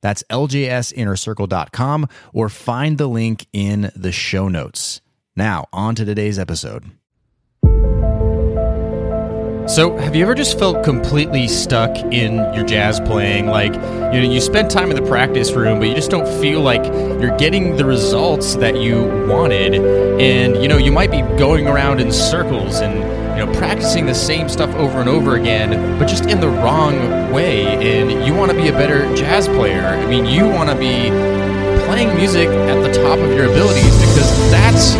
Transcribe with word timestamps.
That's 0.00 0.22
ljsinnercircle.com 0.30 2.08
or 2.32 2.48
find 2.48 2.98
the 2.98 3.06
link 3.06 3.46
in 3.52 3.90
the 3.94 4.12
show 4.12 4.48
notes. 4.48 5.00
Now, 5.36 5.66
on 5.72 5.94
to 5.96 6.04
today's 6.04 6.38
episode. 6.38 6.90
So, 9.68 9.96
have 9.96 10.14
you 10.14 10.22
ever 10.22 10.36
just 10.36 10.60
felt 10.60 10.84
completely 10.84 11.48
stuck 11.48 11.96
in 12.12 12.36
your 12.54 12.64
jazz 12.64 13.00
playing? 13.00 13.46
Like, 13.46 13.74
you 13.74 13.80
know, 13.80 14.30
you 14.30 14.40
spend 14.40 14.70
time 14.70 14.90
in 14.90 14.96
the 14.96 15.08
practice 15.08 15.50
room, 15.52 15.80
but 15.80 15.88
you 15.88 15.94
just 15.94 16.08
don't 16.08 16.28
feel 16.40 16.60
like 16.60 16.84
you're 16.84 17.36
getting 17.36 17.76
the 17.76 17.84
results 17.84 18.54
that 18.56 18.76
you 18.76 19.06
wanted. 19.28 19.74
And, 19.74 20.62
you 20.62 20.68
know, 20.68 20.78
you 20.78 20.92
might 20.92 21.10
be 21.10 21.22
going 21.36 21.66
around 21.66 22.00
in 22.00 22.12
circles 22.12 22.78
and, 22.78 23.15
you 23.36 23.44
know, 23.44 23.52
practicing 23.52 24.06
the 24.06 24.14
same 24.14 24.48
stuff 24.48 24.74
over 24.76 24.98
and 24.98 25.10
over 25.10 25.36
again, 25.36 25.98
but 25.98 26.06
just 26.06 26.24
in 26.26 26.40
the 26.40 26.48
wrong 26.48 27.30
way. 27.30 27.66
And 27.66 28.26
you 28.26 28.34
want 28.34 28.50
to 28.50 28.56
be 28.56 28.68
a 28.68 28.72
better 28.72 29.14
jazz 29.14 29.46
player. 29.46 29.82
I 29.82 30.06
mean, 30.06 30.24
you 30.24 30.48
want 30.48 30.70
to 30.70 30.76
be 30.76 31.10
playing 31.84 32.16
music 32.16 32.48
at 32.48 32.82
the 32.82 32.92
top 32.94 33.18
of 33.18 33.30
your 33.32 33.44
abilities 33.44 33.94
because 34.00 34.50
that's 34.50 34.94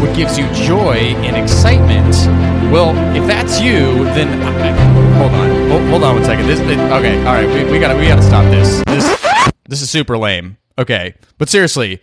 what 0.00 0.16
gives 0.16 0.38
you 0.38 0.50
joy 0.54 1.14
and 1.24 1.36
excitement. 1.36 2.14
Well, 2.72 2.96
if 3.14 3.26
that's 3.26 3.60
you, 3.60 4.04
then 4.16 4.42
I, 4.42 4.72
hold 5.18 5.32
on, 5.32 5.68
hold, 5.68 5.82
hold, 5.90 6.02
on 6.02 6.14
one 6.16 6.24
second. 6.24 6.46
This, 6.46 6.60
it, 6.60 6.78
okay, 6.78 7.18
all 7.20 7.34
right, 7.34 7.46
we, 7.46 7.70
we 7.70 7.78
gotta 7.78 7.96
we 7.96 8.08
gotta 8.08 8.22
stop 8.22 8.44
this. 8.50 8.82
This 8.86 9.52
this 9.68 9.82
is 9.82 9.90
super 9.90 10.16
lame. 10.16 10.56
Okay, 10.78 11.14
but 11.38 11.48
seriously, 11.50 12.00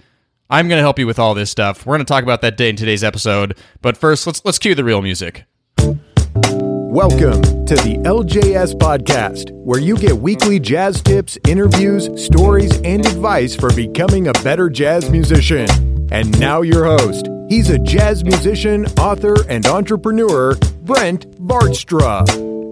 I'm 0.49 0.69
gonna 0.69 0.81
help 0.81 0.99
you 0.99 1.07
with 1.07 1.19
all 1.19 1.33
this 1.33 1.49
stuff. 1.49 1.85
We're 1.85 1.95
gonna 1.95 2.05
talk 2.05 2.23
about 2.23 2.41
that 2.41 2.57
day 2.57 2.69
in 2.69 2.75
today's 2.75 3.03
episode. 3.03 3.57
But 3.81 3.97
first, 3.97 4.27
let's 4.27 4.45
let's 4.45 4.59
cue 4.59 4.75
the 4.75 4.83
real 4.83 5.01
music. 5.01 5.45
Welcome 5.77 7.41
to 7.65 7.75
the 7.75 7.99
LJS 8.03 8.75
Podcast, 8.75 9.51
where 9.51 9.79
you 9.79 9.97
get 9.97 10.17
weekly 10.17 10.59
jazz 10.59 11.01
tips, 11.01 11.37
interviews, 11.47 12.09
stories, 12.23 12.79
and 12.81 13.05
advice 13.05 13.55
for 13.55 13.73
becoming 13.73 14.27
a 14.27 14.33
better 14.43 14.69
jazz 14.69 15.09
musician. 15.09 15.67
And 16.11 16.39
now, 16.39 16.61
your 16.61 16.85
host. 16.85 17.29
He's 17.49 17.69
a 17.69 17.79
jazz 17.79 18.23
musician, 18.23 18.85
author, 18.99 19.35
and 19.49 19.65
entrepreneur, 19.65 20.55
Brent 20.83 21.29
Vaartstra. 21.41 22.62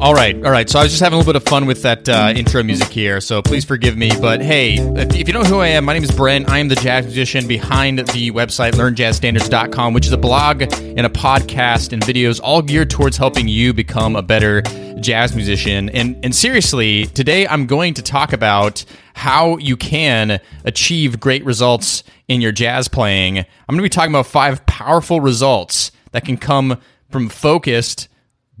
All 0.00 0.14
right, 0.14 0.34
all 0.34 0.50
right. 0.50 0.66
So 0.66 0.78
I 0.78 0.82
was 0.84 0.92
just 0.92 1.02
having 1.02 1.16
a 1.16 1.18
little 1.18 1.30
bit 1.30 1.36
of 1.36 1.46
fun 1.46 1.66
with 1.66 1.82
that 1.82 2.08
uh, 2.08 2.32
intro 2.34 2.62
music 2.62 2.88
here, 2.88 3.20
so 3.20 3.42
please 3.42 3.66
forgive 3.66 3.98
me. 3.98 4.10
But 4.18 4.40
hey, 4.40 4.76
if 4.78 5.28
you 5.28 5.34
don't 5.34 5.42
know 5.42 5.48
who 5.50 5.58
I 5.58 5.68
am, 5.68 5.84
my 5.84 5.92
name 5.92 6.02
is 6.02 6.10
Brent. 6.10 6.48
I 6.48 6.58
am 6.58 6.68
the 6.68 6.74
jazz 6.74 7.04
musician 7.04 7.46
behind 7.46 7.98
the 7.98 8.30
website 8.30 8.72
learnjazzstandards.com, 8.72 9.92
which 9.92 10.06
is 10.06 10.12
a 10.14 10.16
blog 10.16 10.62
and 10.62 11.00
a 11.00 11.10
podcast 11.10 11.92
and 11.92 12.02
videos 12.02 12.40
all 12.42 12.62
geared 12.62 12.88
towards 12.88 13.18
helping 13.18 13.46
you 13.46 13.74
become 13.74 14.16
a 14.16 14.22
better 14.22 14.62
jazz 15.00 15.36
musician. 15.36 15.90
And 15.90 16.18
and 16.24 16.34
seriously, 16.34 17.04
today 17.08 17.46
I'm 17.46 17.66
going 17.66 17.92
to 17.92 18.02
talk 18.02 18.32
about 18.32 18.86
how 19.12 19.58
you 19.58 19.76
can 19.76 20.40
achieve 20.64 21.20
great 21.20 21.44
results 21.44 22.04
in 22.26 22.40
your 22.40 22.52
jazz 22.52 22.88
playing. 22.88 23.36
I'm 23.36 23.44
going 23.68 23.80
to 23.80 23.82
be 23.82 23.90
talking 23.90 24.12
about 24.12 24.28
five 24.28 24.64
powerful 24.64 25.20
results 25.20 25.92
that 26.12 26.24
can 26.24 26.38
come 26.38 26.80
from 27.10 27.28
focused 27.28 28.08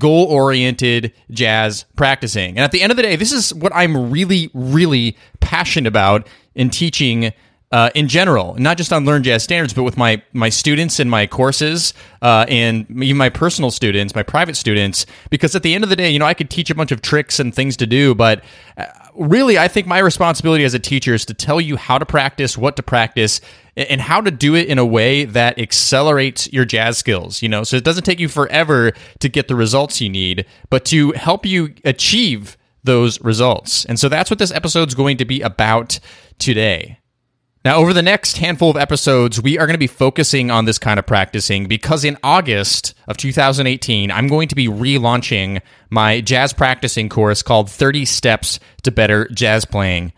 goal 0.00 0.24
oriented 0.24 1.12
jazz 1.30 1.84
practicing. 1.94 2.50
And 2.50 2.60
at 2.60 2.72
the 2.72 2.82
end 2.82 2.90
of 2.90 2.96
the 2.96 3.04
day, 3.04 3.14
this 3.14 3.30
is 3.30 3.54
what 3.54 3.72
I'm 3.72 4.10
really, 4.10 4.50
really 4.52 5.16
passionate 5.38 5.86
about 5.86 6.26
in 6.56 6.70
teaching. 6.70 7.32
Uh, 7.72 7.88
in 7.94 8.08
general, 8.08 8.56
not 8.58 8.76
just 8.76 8.92
on 8.92 9.04
Learn 9.04 9.22
Jazz 9.22 9.44
Standards, 9.44 9.72
but 9.72 9.84
with 9.84 9.96
my 9.96 10.20
my 10.32 10.48
students 10.48 10.98
and 10.98 11.08
my 11.08 11.24
courses, 11.28 11.94
uh, 12.20 12.44
and 12.48 12.84
even 13.00 13.16
my 13.16 13.28
personal 13.28 13.70
students, 13.70 14.12
my 14.12 14.24
private 14.24 14.56
students. 14.56 15.06
Because 15.30 15.54
at 15.54 15.62
the 15.62 15.72
end 15.72 15.84
of 15.84 15.90
the 15.90 15.94
day, 15.94 16.10
you 16.10 16.18
know, 16.18 16.26
I 16.26 16.34
could 16.34 16.50
teach 16.50 16.68
a 16.70 16.74
bunch 16.74 16.90
of 16.90 17.00
tricks 17.00 17.38
and 17.38 17.54
things 17.54 17.76
to 17.76 17.86
do, 17.86 18.12
but 18.12 18.42
uh, 18.76 18.86
really, 19.14 19.56
I 19.56 19.68
think 19.68 19.86
my 19.86 19.98
responsibility 19.98 20.64
as 20.64 20.74
a 20.74 20.80
teacher 20.80 21.14
is 21.14 21.24
to 21.26 21.34
tell 21.34 21.60
you 21.60 21.76
how 21.76 21.96
to 21.96 22.04
practice, 22.04 22.58
what 22.58 22.74
to 22.74 22.82
practice, 22.82 23.40
and 23.76 24.00
how 24.00 24.20
to 24.20 24.32
do 24.32 24.56
it 24.56 24.66
in 24.66 24.78
a 24.78 24.84
way 24.84 25.24
that 25.24 25.56
accelerates 25.60 26.52
your 26.52 26.64
jazz 26.64 26.98
skills. 26.98 27.40
You 27.40 27.48
know, 27.48 27.62
so 27.62 27.76
it 27.76 27.84
doesn't 27.84 28.04
take 28.04 28.18
you 28.18 28.28
forever 28.28 28.92
to 29.20 29.28
get 29.28 29.46
the 29.46 29.54
results 29.54 30.00
you 30.00 30.08
need, 30.08 30.44
but 30.70 30.84
to 30.86 31.12
help 31.12 31.46
you 31.46 31.74
achieve 31.84 32.56
those 32.82 33.20
results. 33.20 33.84
And 33.84 34.00
so 34.00 34.08
that's 34.08 34.30
what 34.30 34.38
this 34.38 34.50
episode 34.50 34.88
is 34.88 34.94
going 34.94 35.18
to 35.18 35.24
be 35.24 35.40
about 35.40 36.00
today. 36.38 36.99
Now, 37.62 37.76
over 37.76 37.92
the 37.92 38.00
next 38.00 38.38
handful 38.38 38.70
of 38.70 38.78
episodes, 38.78 39.38
we 39.38 39.58
are 39.58 39.66
going 39.66 39.74
to 39.74 39.78
be 39.78 39.86
focusing 39.86 40.50
on 40.50 40.64
this 40.64 40.78
kind 40.78 40.98
of 40.98 41.04
practicing 41.04 41.66
because 41.66 42.04
in 42.06 42.16
August 42.22 42.94
of 43.06 43.18
2018, 43.18 44.10
I'm 44.10 44.28
going 44.28 44.48
to 44.48 44.54
be 44.54 44.66
relaunching 44.66 45.60
my 45.90 46.22
jazz 46.22 46.54
practicing 46.54 47.10
course 47.10 47.42
called 47.42 47.70
30 47.70 48.06
Steps 48.06 48.60
to 48.84 48.90
Better 48.90 49.28
Jazz 49.28 49.66
Playing. 49.66 50.14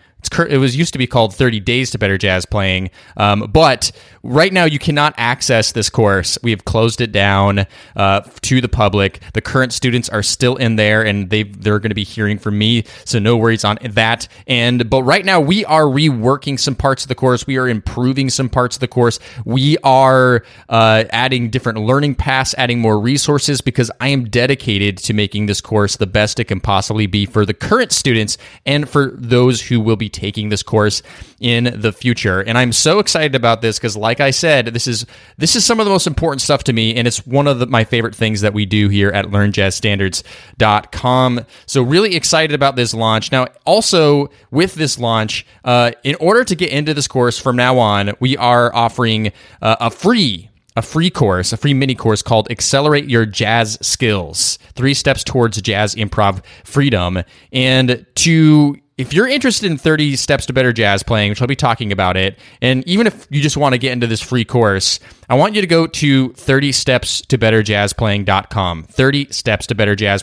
It 0.49 0.59
was 0.59 0.77
used 0.77 0.93
to 0.93 1.01
be 1.01 1.09
called 1.09 1.35
30 1.35 1.59
Days 1.59 1.91
to 1.91 1.99
Better 1.99 2.17
Jazz 2.17 2.47
Playing, 2.47 2.91
um, 3.17 3.51
but 3.53 3.91
right 4.22 4.53
now 4.53 4.65
you 4.65 4.78
cannot 4.78 5.15
access 5.16 5.72
this 5.72 5.91
course. 5.91 6.38
We 6.43 6.50
have 6.50 6.65
closed 6.65 7.00
it 7.00 7.12
down 7.12 7.66
uh, 7.97 8.21
to 8.21 8.60
the 8.60 8.69
public. 8.69 9.21
The 9.34 9.41
current 9.41 9.72
students 9.72 10.09
are 10.09 10.22
still 10.22 10.56
in 10.56 10.77
there, 10.77 11.05
and 11.05 11.31
they 11.31 11.44
they're 11.44 11.78
going 11.78 11.91
to 11.91 11.94
be 11.94 12.05
hearing 12.05 12.38
from 12.38 12.59
me, 12.59 12.84
so 13.05 13.19
no 13.19 13.37
worries 13.37 13.65
on 13.65 13.78
that. 13.82 14.28
And 14.47 14.88
but 14.88 15.03
right 15.03 15.25
now 15.25 15.41
we 15.41 15.65
are 15.65 15.84
reworking 15.84 16.59
some 16.59 16.75
parts 16.75 17.05
of 17.05 17.09
the 17.09 17.15
course. 17.15 17.47
We 17.47 17.59
are 17.59 17.69
improving 17.69 18.31
some 18.31 18.49
parts 18.49 18.77
of 18.77 18.81
the 18.81 18.88
course. 18.88 19.19
We 19.44 19.77
are 19.78 20.44
uh, 20.69 21.05
adding 21.11 21.50
different 21.50 21.78
learning 21.78 22.16
paths, 22.16 22.55
adding 22.59 22.81
more 22.81 22.99
resources 22.99 23.61
because 23.61 23.91
I 24.00 24.09
am 24.09 24.25
dedicated 24.25 24.99
to 24.99 25.15
making 25.15 25.47
this 25.47 25.61
course 25.61 25.97
the 25.97 26.06
best 26.06 26.38
it 26.41 26.44
can 26.44 26.61
possibly 26.61 27.06
be 27.06 27.27
for 27.27 27.44
the 27.44 27.55
current 27.55 27.93
students 27.93 28.38
and 28.66 28.88
for 28.88 29.12
those 29.15 29.61
who 29.62 29.81
will 29.81 29.97
be 29.97 30.09
taking 30.09 30.49
this 30.49 30.62
course 30.62 31.03
in 31.41 31.81
the 31.81 31.93
future. 31.93 32.41
And 32.41 32.56
I'm 32.56 32.72
so 32.72 32.99
excited 32.99 33.34
about 33.34 33.61
this 33.62 33.78
because, 33.78 33.97
like 34.12 34.21
I 34.21 34.31
said, 34.31 34.67
this 34.67 34.87
is 34.87 35.06
this 35.39 35.56
is 35.56 35.65
some 35.65 35.81
of 35.81 35.87
the 35.87 35.91
most 35.91 36.06
important 36.06 36.43
stuff 36.43 36.65
to 36.65 36.75
me, 36.75 36.95
and 36.95 37.09
it's 37.09 37.27
one 37.27 37.47
of 37.47 37.61
the, 37.61 37.67
my 37.67 37.83
favorite 37.83 38.15
things 38.15 38.43
that 38.43 38.53
we 38.53 38.67
do 38.67 38.91
here 38.91 39.09
at 39.09 39.25
LearnJazzStandards.com. 39.25 41.47
So 41.65 41.83
really 41.83 42.15
excited 42.15 42.55
about 42.55 42.77
this 42.77 42.93
launch. 42.93 43.33
Now, 43.33 43.47
also 43.65 44.28
with 44.50 44.75
this 44.75 44.99
launch, 44.99 45.47
uh, 45.65 45.93
in 46.05 46.15
order 46.17 46.45
to 46.45 46.55
get 46.55 46.73
into 46.73 46.93
this 46.93 47.09
course 47.09 47.39
from 47.39 47.56
now 47.56 47.78
on, 47.78 48.12
we 48.21 48.37
are 48.37 48.71
offering 48.75 49.33
uh, 49.62 49.77
a 49.81 49.91
free 49.91 50.50
a 50.77 50.83
free 50.83 51.09
course, 51.09 51.55
a 51.55 51.56
free 51.56 51.73
mini 51.73 51.94
course 51.94 52.21
called 52.21 52.50
Accelerate 52.50 53.09
Your 53.09 53.25
Jazz 53.25 53.79
Skills 53.81 54.59
Three 54.75 54.93
Steps 54.93 55.25
Towards 55.25 55.62
Jazz 55.62 55.94
Improv 55.94 56.44
Freedom. 56.65 57.23
And 57.50 58.05
to 58.17 58.77
if 58.99 59.13
you're 59.13 59.27
interested 59.27 59.71
in 59.71 59.79
30 59.79 60.17
steps 60.17 60.47
to 60.47 60.53
better 60.53 60.73
jazz 60.73 61.03
playing, 61.03 61.31
which 61.31 61.41
I'll 61.41 61.49
be 61.49 61.57
talking 61.57 61.93
about 61.93 62.17
it, 62.17 62.39
and 62.61 62.87
even 62.87 63.07
if 63.07 63.27
you 63.31 63.41
just 63.41 63.57
want 63.57 63.73
to 63.73 63.79
get 63.79 63.93
into 63.93 64.07
this 64.07 64.21
free 64.21 64.45
course, 64.45 65.01
I 65.31 65.35
want 65.35 65.55
you 65.55 65.61
to 65.61 65.67
go 65.67 65.87
to 65.87 66.33
30 66.35 66.73
steps 66.73 67.21
to 67.23 67.39
better 67.39 67.63
jazz 67.63 67.93
playing.com, 67.93 68.85
30 68.85 69.33
steps 69.33 69.67
to 69.69 69.75
better 69.75 69.97
jazz 69.97 70.23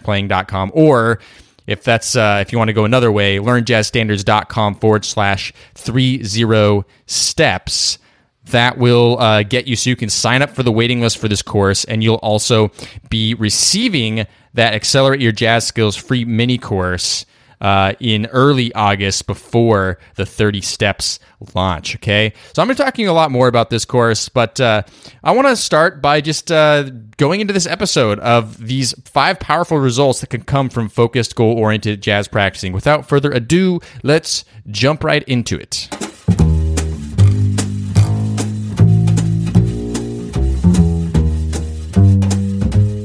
or 0.74 1.20
if 1.68 1.84
that's 1.84 2.16
uh, 2.16 2.40
if 2.42 2.52
you 2.52 2.58
want 2.58 2.70
to 2.70 2.74
go 2.74 2.84
another 2.84 3.12
way, 3.12 3.38
learnjazzstandards.com 3.38 4.76
forward 4.76 5.06
slash 5.06 5.54
three 5.76 6.24
zero 6.24 6.86
steps. 7.06 8.00
That 8.46 8.80
will 8.80 9.20
uh, 9.20 9.44
get 9.44 9.68
you 9.68 9.76
so 9.76 9.92
you 9.92 9.96
can 9.96 10.10
sign 10.10 10.42
up 10.42 10.50
for 10.50 10.64
the 10.64 10.72
waiting 10.72 11.02
list 11.02 11.20
for 11.20 11.28
this 11.28 11.44
course, 11.44 11.86
and 11.86 12.04
you'll 12.04 12.16
also 12.16 12.72
be 13.10 13.36
receiving 13.36 14.26
that 14.56 14.74
Accelerate 14.74 15.22
Your 15.22 15.32
Jazz 15.32 15.68
Skills 15.68 15.96
free 15.96 16.26
mini 16.26 16.58
course 16.58 17.26
uh, 17.62 17.94
in 18.00 18.26
early 18.28 18.74
August 18.74 19.28
before 19.28 19.98
the 20.16 20.26
30 20.26 20.62
Steps 20.62 21.20
launch. 21.56 21.96
Okay. 21.96 22.34
So 22.54 22.62
I'm 22.62 22.68
going 22.68 22.76
to 22.76 22.84
be 22.84 22.86
talking 22.86 23.08
a 23.08 23.14
lot 23.14 23.32
more 23.32 23.48
about 23.48 23.70
this 23.70 23.86
course, 23.86 24.30
but 24.30 24.60
uh, 24.60 24.84
I 25.24 25.32
want 25.32 25.48
to 25.48 25.56
start 25.56 26.02
by 26.02 26.22
just 26.22 26.52
uh, 26.52 26.90
going 27.18 27.42
into 27.42 27.54
this 27.54 27.68
episode 27.68 28.20
of 28.20 28.66
these 28.66 28.94
five 29.06 29.40
powerful 29.40 29.78
results 29.78 30.22
that 30.22 30.28
can 30.28 30.44
come 30.44 30.70
from 30.70 30.90
focused, 30.90 31.36
goal 31.36 31.58
oriented 31.58 32.02
jazz 32.02 32.28
practicing. 32.28 32.74
Without 32.74 33.08
further 33.08 33.32
ado, 33.32 33.80
let's 34.04 34.46
jump 34.70 35.04
right 35.04 35.24
into 35.24 35.58
it. 35.58 36.09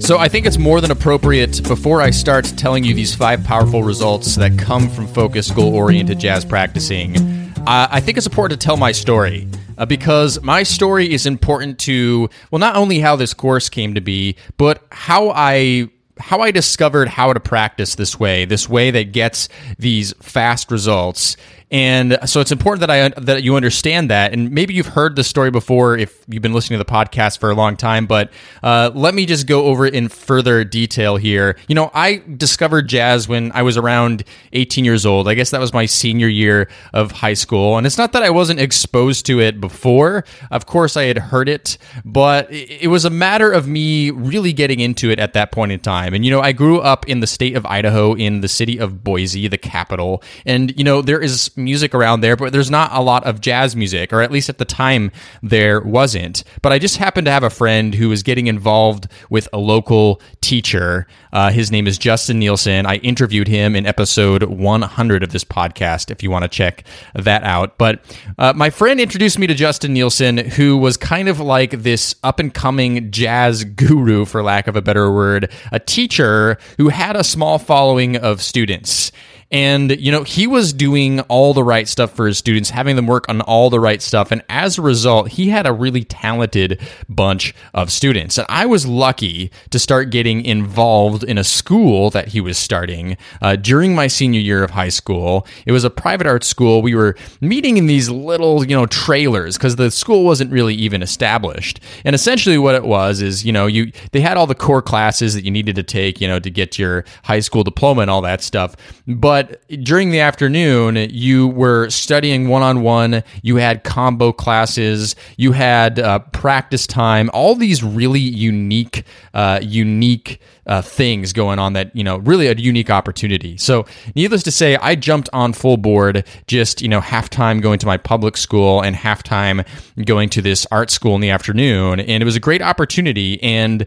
So 0.05 0.19
I 0.19 0.29
think 0.29 0.45
it's 0.45 0.59
more 0.59 0.83
than 0.83 0.91
appropriate 0.91 1.63
before 1.63 2.03
I 2.03 2.11
start 2.11 2.45
telling 2.57 2.85
you 2.85 2.93
these 2.93 3.15
five 3.15 3.43
powerful 3.43 3.83
results 3.83 4.37
that 4.37 4.59
come 4.59 4.89
from 4.91 5.07
focused, 5.07 5.55
goal 5.55 5.75
oriented 5.75 6.21
jazz 6.21 6.45
practicing 6.45 7.45
I 7.67 8.01
think 8.01 8.19
it's 8.19 8.27
important 8.27 8.61
to 8.61 8.65
tell 8.67 8.77
my 8.77 8.93
story 8.93 9.49
uh, 9.79 9.87
because 9.87 10.41
my 10.43 10.63
story 10.63 11.13
is 11.13 11.27
important 11.27 11.79
to, 11.81 12.29
well, 12.51 12.59
not 12.59 12.77
only 12.77 13.01
how 13.01 13.17
this 13.17 13.35
course 13.35 13.69
came 13.69 13.95
to 13.95 14.01
be, 14.01 14.37
but 14.57 14.87
how 14.91 15.31
I 15.31 15.89
how 16.21 16.41
I 16.41 16.53
discovered 16.53 17.09
how 17.09 17.33
to 17.33 17.41
practice 17.41 17.97
this 17.97 18.21
way, 18.21 18.45
this 18.45 18.69
way 18.69 18.93
that 18.93 19.13
gets 19.13 19.49
these 19.79 20.13
fast 20.21 20.71
results. 20.71 21.37
And 21.71 22.19
so 22.27 22.41
it's 22.41 22.53
important 22.53 22.81
that 22.81 22.91
I 22.91 23.09
that 23.21 23.43
you 23.43 23.57
understand 23.57 24.11
that. 24.11 24.33
And 24.33 24.51
maybe 24.51 24.75
you've 24.75 24.87
heard 24.87 25.17
the 25.17 25.25
story 25.25 25.51
before 25.51 25.97
if 25.97 26.25
you've 26.29 26.43
been 26.43 26.53
listening 26.53 26.79
to 26.79 26.85
the 26.85 26.91
podcast 26.91 27.39
for 27.39 27.51
a 27.51 27.55
long 27.55 27.77
time. 27.77 28.07
But 28.07 28.31
uh, 28.63 28.91
let 28.95 29.15
me 29.15 29.27
just 29.27 29.47
go 29.47 29.65
over 29.65 29.87
it 29.87 29.95
in 29.95 30.09
further 30.09 30.63
detail 30.65 31.17
here. 31.17 31.57
You 31.67 31.75
know, 31.75 31.91
I 31.95 32.23
discovered 32.37 32.89
jazz 32.89 33.29
when 33.29 33.51
I 33.53 33.63
was 33.63 33.77
around 33.77 34.25
18 34.53 34.85
years 34.85 35.07
old. 35.07 35.29
I 35.29 35.35
guess 35.35 35.51
that 35.51 35.61
was 35.61 35.73
my 35.73 35.87
senior 35.87 36.29
year 36.29 36.69
of 36.93 37.13
high 37.13 37.35
school. 37.35 37.77
And 37.77 37.87
it's 37.87 37.99
not 37.99 38.13
that 38.13 38.23
I 38.23 38.31
wasn't 38.31 38.61
exposed 38.61 39.27
to 39.27 39.41
it 39.41 39.61
before. 39.61 40.25
Of 40.51 40.67
course, 40.67 40.97
I 40.97 41.05
had 41.05 41.19
heard 41.19 41.49
it, 41.49 41.79
but 42.05 42.47
it 42.51 42.89
was 42.89 43.05
a 43.05 43.11
matter 43.11 43.51
of 43.51 43.67
me 43.67 44.11
really 44.11 44.53
getting 44.53 44.81
into 44.81 45.11
it 45.11 45.19
at 45.19 45.33
that 45.33 45.51
point 45.51 45.73
in 45.73 45.81
time. 45.81 46.15
And 46.15 46.25
you 46.25 46.31
know, 46.31 46.41
I 46.41 46.53
grew 46.53 46.81
up 46.81 47.09
in 47.09 47.21
the 47.21 47.27
state 47.27 47.57
of 47.57 47.65
Idaho, 47.67 48.15
in 48.15 48.41
the 48.43 48.49
city 48.49 48.79
of 48.79 49.03
Boise, 49.03 49.49
the 49.49 49.59
capital. 49.59 50.23
And 50.45 50.77
you 50.77 50.85
know, 50.85 51.03
there 51.03 51.21
is 51.21 51.51
music 51.57 51.95
around 51.95 52.21
there, 52.21 52.37
but 52.37 52.53
there's 52.53 52.71
not 52.71 52.91
a 52.93 53.01
lot 53.01 53.25
of 53.25 53.41
jazz 53.41 53.75
music, 53.77 54.13
or 54.13 54.23
at 54.23 54.31
least 54.31 54.49
at 54.49 54.59
the 54.59 54.65
time 54.65 55.11
there 55.43 55.81
wasn't. 55.81 56.45
But 56.63 56.73
I 56.73 56.79
just 56.79 56.97
happened 56.97 57.27
to 57.27 57.31
have 57.31 57.43
a 57.43 57.51
friend 57.51 57.95
who 57.95 58.09
was 58.09 58.23
getting 58.23 58.47
involved 58.47 59.09
with 59.31 59.49
a 59.53 59.59
local 59.59 60.21
teacher. 60.41 61.07
Uh, 61.33 61.51
his 61.51 61.71
name 61.71 61.87
is 61.87 61.99
Justin 61.99 62.39
Nielsen. 62.39 62.87
I 62.87 62.97
interviewed 62.97 63.49
him 63.49 63.75
in 63.75 63.87
episode 63.87 64.45
100 64.45 65.23
of 65.23 65.31
this 65.31 65.45
podcast 65.45 66.11
if 66.11 66.23
you 66.23 66.31
want 66.31 66.45
to 66.45 66.49
check 66.49 66.85
that 67.15 67.43
out. 67.45 67.79
But 67.79 68.05
uh, 68.39 68.53
my 68.55 68.71
friend 68.71 69.01
introduced 69.01 69.39
me 69.39 69.47
to 69.47 69.55
Justin 69.55 69.93
Nielsen, 69.93 70.39
who 70.39 70.77
was 70.77 70.97
kind 70.97 71.29
of 71.29 71.41
like 71.41 71.71
this 71.71 72.15
up 72.23 72.39
and 72.39 72.53
coming 72.53 73.11
jazz 73.11 73.65
guru, 73.65 74.25
for 74.25 74.43
lack 74.43 74.67
of 74.67 74.77
a 74.77 74.83
better 74.83 75.13
word, 75.13 75.51
a 75.73 75.81
teacher 75.81 76.59
who 76.77 76.89
had 76.89 77.17
a 77.17 77.25
small 77.25 77.59
following 77.59 78.17
of 78.17 78.43
students. 78.43 79.13
And, 79.55 80.01
you 80.01 80.11
know, 80.11 80.25
he 80.25 80.49
was 80.49 80.73
doing 80.73 81.21
all 81.21 81.55
the 81.55 81.63
right 81.63 81.87
stuff 81.87 82.11
for 82.11 82.27
his 82.27 82.37
students, 82.37 82.71
having 82.71 82.97
them 82.97 83.07
work 83.07 83.29
on 83.29 83.41
all 83.43 83.71
the 83.71 83.79
right 83.79 84.03
stuff. 84.03 84.33
And 84.33 84.43
as 84.49 84.79
a 84.79 84.83
result, 84.83 85.29
he 85.29 85.49
had 85.49 85.65
a 85.65 85.73
really 85.73 86.03
talented 86.03 86.81
bunch 87.09 87.55
of 87.73 87.93
students. 87.93 88.37
And 88.37 88.49
I 88.51 88.67
was 88.67 88.85
lucky 88.85 89.53
to 89.71 89.79
start 89.79 90.11
getting 90.11 90.45
involved 90.45 91.23
in 91.23 91.39
a 91.39 91.45
school 91.45 92.11
that 92.11 92.27
he 92.27 92.41
was 92.41 92.59
starting 92.59 93.17
uh, 93.41 93.55
during 93.55 93.95
my 93.95 94.09
senior 94.09 94.41
year 94.41 94.65
of 94.65 94.73
high 94.73 94.89
school. 94.89 95.47
It 95.67 95.71
was 95.71 95.85
a 95.85 95.91
private 95.91 96.27
art 96.27 96.43
school. 96.43 96.83
We 96.83 96.97
were 96.97 97.15
meeting 97.41 97.77
in 97.77 97.87
these 97.87 98.11
little, 98.11 98.67
you 98.67 98.75
know, 98.75 98.87
trailers 98.87 99.57
because 99.57 99.77
the 99.77 99.93
school 99.93 100.25
wasn't 100.25 100.51
really 100.51 100.75
even 100.75 101.01
established. 101.01 101.79
And 102.05 102.17
essentially 102.17 102.59
what 102.59 102.75
it 102.75 102.85
was 102.85 103.23
is, 103.23 103.45
you 103.45 103.53
know, 103.53 103.69
you 103.69 103.93
they 104.11 104.21
had 104.21 104.37
all 104.37 104.49
the 104.49 104.57
core 104.57 104.83
classes 104.83 105.33
that 105.35 105.45
you 105.45 105.53
needed 105.53 105.77
to 105.77 105.85
take, 105.85 106.21
you 106.21 106.27
know, 106.27 106.41
to 106.41 106.51
get 106.51 106.77
your 106.77 107.05
high 107.23 107.39
school 107.39 107.63
diploma 107.63 108.03
and 108.03 108.11
all 108.11 108.23
that 108.23 108.43
stuff. 108.43 108.75
But 109.07 109.44
but 109.47 109.85
during 109.85 110.11
the 110.11 110.21
afternoon, 110.21 110.97
you 111.11 111.49
were 111.49 111.91
studying 111.91 112.49
one 112.49 112.63
on 112.63 112.83
one, 112.83 113.23
you 113.43 113.57
had 113.57 113.85
combo 113.85 114.33
classes, 114.33 115.17
you 115.37 115.53
had 115.53 115.99
uh, 115.99 116.19
practice 116.19 116.87
time, 116.87 117.31
all 117.33 117.55
these 117.55 117.83
really 117.83 118.21
unique, 118.21 119.05
uh, 119.33 119.61
unique. 119.63 120.41
Uh, 120.67 120.81
things 120.81 121.35
going 121.35 121.59
on 121.59 121.75
that 121.75 121.95
you 121.95 122.03
know 122.03 122.17
really 122.17 122.47
a 122.47 122.55
unique 122.55 122.89
opportunity 122.89 123.55
so 123.59 123.85
needless 124.17 124.43
to 124.43 124.51
say 124.51 124.77
i 124.77 124.95
jumped 124.95 125.29
on 125.35 125.53
full 125.53 125.77
board 125.77 126.27
just 126.47 126.81
you 126.81 126.89
know 126.89 127.03
halftime 127.03 127.61
going 127.61 127.79
to 127.79 127.85
my 127.85 127.99
public 127.99 128.35
school 128.35 128.81
and 128.81 128.97
halftime 128.97 129.63
going 130.07 130.31
to 130.31 130.41
this 130.41 130.67
art 130.71 130.91
school 130.91 131.15
in 131.15 131.21
the 131.21 131.29
afternoon 131.29 132.01
and 132.01 132.23
it 132.23 132.25
was 132.25 132.35
a 132.35 132.41
great 132.41 132.63
opportunity 132.63 133.39
and 133.43 133.87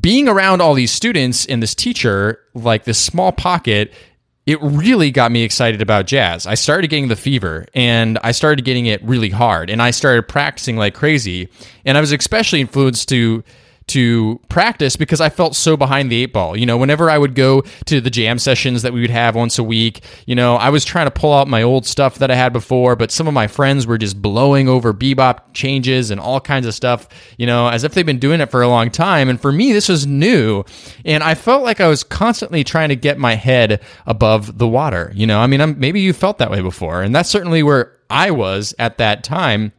being 0.00 0.28
around 0.28 0.62
all 0.62 0.74
these 0.74 0.92
students 0.92 1.44
and 1.46 1.62
this 1.62 1.74
teacher 1.74 2.40
like 2.54 2.84
this 2.84 2.98
small 2.98 3.32
pocket 3.32 3.92
it 4.46 4.60
really 4.60 5.10
got 5.10 5.32
me 5.32 5.42
excited 5.42 5.80
about 5.80 6.06
jazz. 6.06 6.46
I 6.46 6.54
started 6.54 6.88
getting 6.88 7.08
the 7.08 7.16
fever 7.16 7.66
and 7.74 8.18
I 8.22 8.32
started 8.32 8.64
getting 8.64 8.86
it 8.86 9.02
really 9.02 9.30
hard 9.30 9.70
and 9.70 9.80
I 9.80 9.90
started 9.90 10.28
practicing 10.28 10.76
like 10.76 10.94
crazy. 10.94 11.48
And 11.84 11.96
I 11.96 12.00
was 12.00 12.12
especially 12.12 12.60
influenced 12.60 13.08
to 13.08 13.42
to 13.86 14.40
practice 14.48 14.96
because 14.96 15.20
I 15.20 15.28
felt 15.28 15.54
so 15.54 15.76
behind 15.76 16.10
the 16.10 16.22
eight 16.22 16.32
ball. 16.32 16.56
You 16.56 16.66
know, 16.66 16.76
whenever 16.76 17.10
I 17.10 17.18
would 17.18 17.34
go 17.34 17.62
to 17.86 18.00
the 18.00 18.10
jam 18.10 18.38
sessions 18.38 18.82
that 18.82 18.92
we 18.92 19.00
would 19.00 19.10
have 19.10 19.34
once 19.34 19.58
a 19.58 19.62
week, 19.62 20.02
you 20.26 20.34
know, 20.34 20.56
I 20.56 20.70
was 20.70 20.84
trying 20.84 21.06
to 21.06 21.10
pull 21.10 21.32
out 21.32 21.48
my 21.48 21.62
old 21.62 21.86
stuff 21.86 22.16
that 22.18 22.30
I 22.30 22.34
had 22.34 22.52
before, 22.52 22.96
but 22.96 23.10
some 23.10 23.28
of 23.28 23.34
my 23.34 23.46
friends 23.46 23.86
were 23.86 23.98
just 23.98 24.20
blowing 24.20 24.68
over 24.68 24.94
bebop 24.94 25.52
changes 25.52 26.10
and 26.10 26.20
all 26.20 26.40
kinds 26.40 26.66
of 26.66 26.74
stuff, 26.74 27.08
you 27.36 27.46
know, 27.46 27.68
as 27.68 27.84
if 27.84 27.94
they've 27.94 28.06
been 28.06 28.18
doing 28.18 28.40
it 28.40 28.50
for 28.50 28.62
a 28.62 28.68
long 28.68 28.90
time. 28.90 29.28
And 29.28 29.40
for 29.40 29.52
me, 29.52 29.72
this 29.72 29.88
was 29.88 30.06
new. 30.06 30.64
And 31.04 31.22
I 31.22 31.34
felt 31.34 31.62
like 31.62 31.80
I 31.80 31.88
was 31.88 32.02
constantly 32.02 32.64
trying 32.64 32.88
to 32.88 32.96
get 32.96 33.18
my 33.18 33.34
head 33.34 33.82
above 34.06 34.58
the 34.58 34.68
water. 34.68 35.12
You 35.14 35.26
know, 35.26 35.40
I 35.40 35.46
mean, 35.46 35.60
I'm, 35.60 35.78
maybe 35.78 36.00
you 36.00 36.12
felt 36.12 36.38
that 36.38 36.50
way 36.50 36.62
before. 36.62 37.02
And 37.02 37.14
that's 37.14 37.28
certainly 37.28 37.62
where 37.62 37.92
I 38.08 38.30
was 38.30 38.74
at 38.78 38.98
that 38.98 39.24
time. 39.24 39.72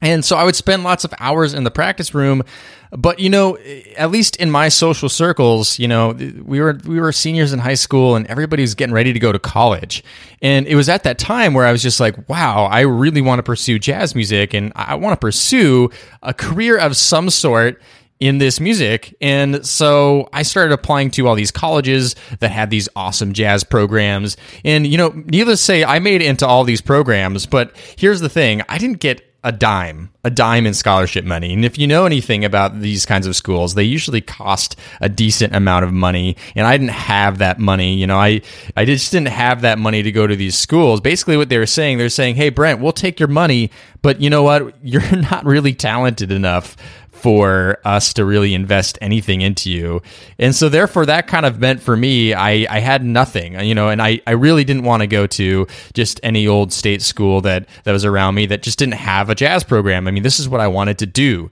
And 0.00 0.24
so 0.24 0.36
I 0.36 0.44
would 0.44 0.56
spend 0.56 0.84
lots 0.84 1.04
of 1.04 1.12
hours 1.18 1.54
in 1.54 1.64
the 1.64 1.70
practice 1.70 2.14
room 2.14 2.44
but 2.90 3.18
you 3.18 3.28
know, 3.28 3.58
at 3.96 4.10
least 4.10 4.36
in 4.36 4.50
my 4.50 4.68
social 4.68 5.08
circles, 5.08 5.78
you 5.78 5.88
know, 5.88 6.10
we 6.10 6.60
were 6.60 6.78
we 6.86 7.00
were 7.00 7.12
seniors 7.12 7.52
in 7.52 7.58
high 7.58 7.74
school, 7.74 8.16
and 8.16 8.26
everybody 8.28 8.62
was 8.62 8.74
getting 8.74 8.94
ready 8.94 9.12
to 9.12 9.18
go 9.18 9.30
to 9.30 9.38
college. 9.38 10.02
And 10.40 10.66
it 10.66 10.74
was 10.74 10.88
at 10.88 11.02
that 11.02 11.18
time 11.18 11.54
where 11.54 11.66
I 11.66 11.72
was 11.72 11.82
just 11.82 12.00
like, 12.00 12.28
wow, 12.28 12.64
I 12.64 12.80
really 12.80 13.20
want 13.20 13.40
to 13.40 13.42
pursue 13.42 13.78
jazz 13.78 14.14
music, 14.14 14.54
and 14.54 14.72
I 14.74 14.94
want 14.94 15.12
to 15.12 15.20
pursue 15.20 15.90
a 16.22 16.32
career 16.32 16.78
of 16.78 16.96
some 16.96 17.28
sort 17.28 17.80
in 18.20 18.38
this 18.38 18.58
music. 18.58 19.14
And 19.20 19.64
so 19.64 20.28
I 20.32 20.42
started 20.42 20.72
applying 20.72 21.10
to 21.12 21.28
all 21.28 21.36
these 21.36 21.52
colleges 21.52 22.16
that 22.40 22.50
had 22.50 22.68
these 22.68 22.88
awesome 22.96 23.32
jazz 23.32 23.62
programs. 23.62 24.36
And, 24.64 24.88
you 24.88 24.98
know, 24.98 25.10
needless 25.26 25.60
to 25.60 25.64
say, 25.64 25.84
I 25.84 26.00
made 26.00 26.20
it 26.20 26.26
into 26.26 26.44
all 26.44 26.64
these 26.64 26.80
programs. 26.80 27.46
But 27.46 27.76
here's 27.96 28.18
the 28.18 28.28
thing 28.28 28.62
I 28.68 28.78
didn't 28.78 28.98
get 28.98 29.27
a 29.44 29.52
dime, 29.52 30.10
a 30.24 30.30
dime 30.30 30.66
in 30.66 30.74
scholarship 30.74 31.24
money. 31.24 31.52
And 31.52 31.64
if 31.64 31.78
you 31.78 31.86
know 31.86 32.06
anything 32.06 32.44
about 32.44 32.80
these 32.80 33.06
kinds 33.06 33.26
of 33.26 33.36
schools, 33.36 33.74
they 33.74 33.84
usually 33.84 34.20
cost 34.20 34.74
a 35.00 35.08
decent 35.08 35.54
amount 35.54 35.84
of 35.84 35.92
money. 35.92 36.36
And 36.56 36.66
I 36.66 36.76
didn't 36.76 36.90
have 36.90 37.38
that 37.38 37.60
money. 37.60 37.94
You 37.94 38.08
know, 38.08 38.18
I, 38.18 38.42
I 38.76 38.84
just 38.84 39.12
didn't 39.12 39.28
have 39.28 39.60
that 39.60 39.78
money 39.78 40.02
to 40.02 40.10
go 40.10 40.26
to 40.26 40.34
these 40.34 40.58
schools. 40.58 41.00
Basically, 41.00 41.36
what 41.36 41.50
they 41.50 41.58
were 41.58 41.66
saying, 41.66 41.98
they're 41.98 42.08
saying, 42.08 42.34
hey, 42.34 42.50
Brent, 42.50 42.80
we'll 42.80 42.92
take 42.92 43.20
your 43.20 43.28
money, 43.28 43.70
but 44.02 44.20
you 44.20 44.28
know 44.28 44.42
what? 44.42 44.74
You're 44.82 45.16
not 45.16 45.44
really 45.44 45.72
talented 45.72 46.32
enough 46.32 46.76
for 47.18 47.78
us 47.84 48.12
to 48.14 48.24
really 48.24 48.54
invest 48.54 48.98
anything 49.00 49.40
into 49.40 49.70
you. 49.70 50.02
And 50.38 50.54
so 50.54 50.68
therefore 50.68 51.06
that 51.06 51.26
kind 51.26 51.44
of 51.44 51.58
meant 51.58 51.82
for 51.82 51.96
me, 51.96 52.34
I, 52.34 52.66
I 52.68 52.80
had 52.80 53.04
nothing, 53.04 53.58
you 53.60 53.74
know, 53.74 53.88
and 53.88 54.00
I, 54.00 54.20
I 54.26 54.32
really 54.32 54.64
didn't 54.64 54.84
want 54.84 55.02
to 55.02 55.06
go 55.06 55.26
to 55.26 55.66
just 55.94 56.20
any 56.22 56.46
old 56.46 56.72
state 56.72 57.02
school 57.02 57.40
that, 57.42 57.68
that 57.84 57.92
was 57.92 58.04
around 58.04 58.34
me 58.34 58.46
that 58.46 58.62
just 58.62 58.78
didn't 58.78 58.94
have 58.94 59.30
a 59.30 59.34
jazz 59.34 59.64
program. 59.64 60.08
I 60.08 60.10
mean, 60.10 60.22
this 60.22 60.40
is 60.40 60.48
what 60.48 60.60
I 60.60 60.68
wanted 60.68 60.98
to 60.98 61.06
do. 61.06 61.50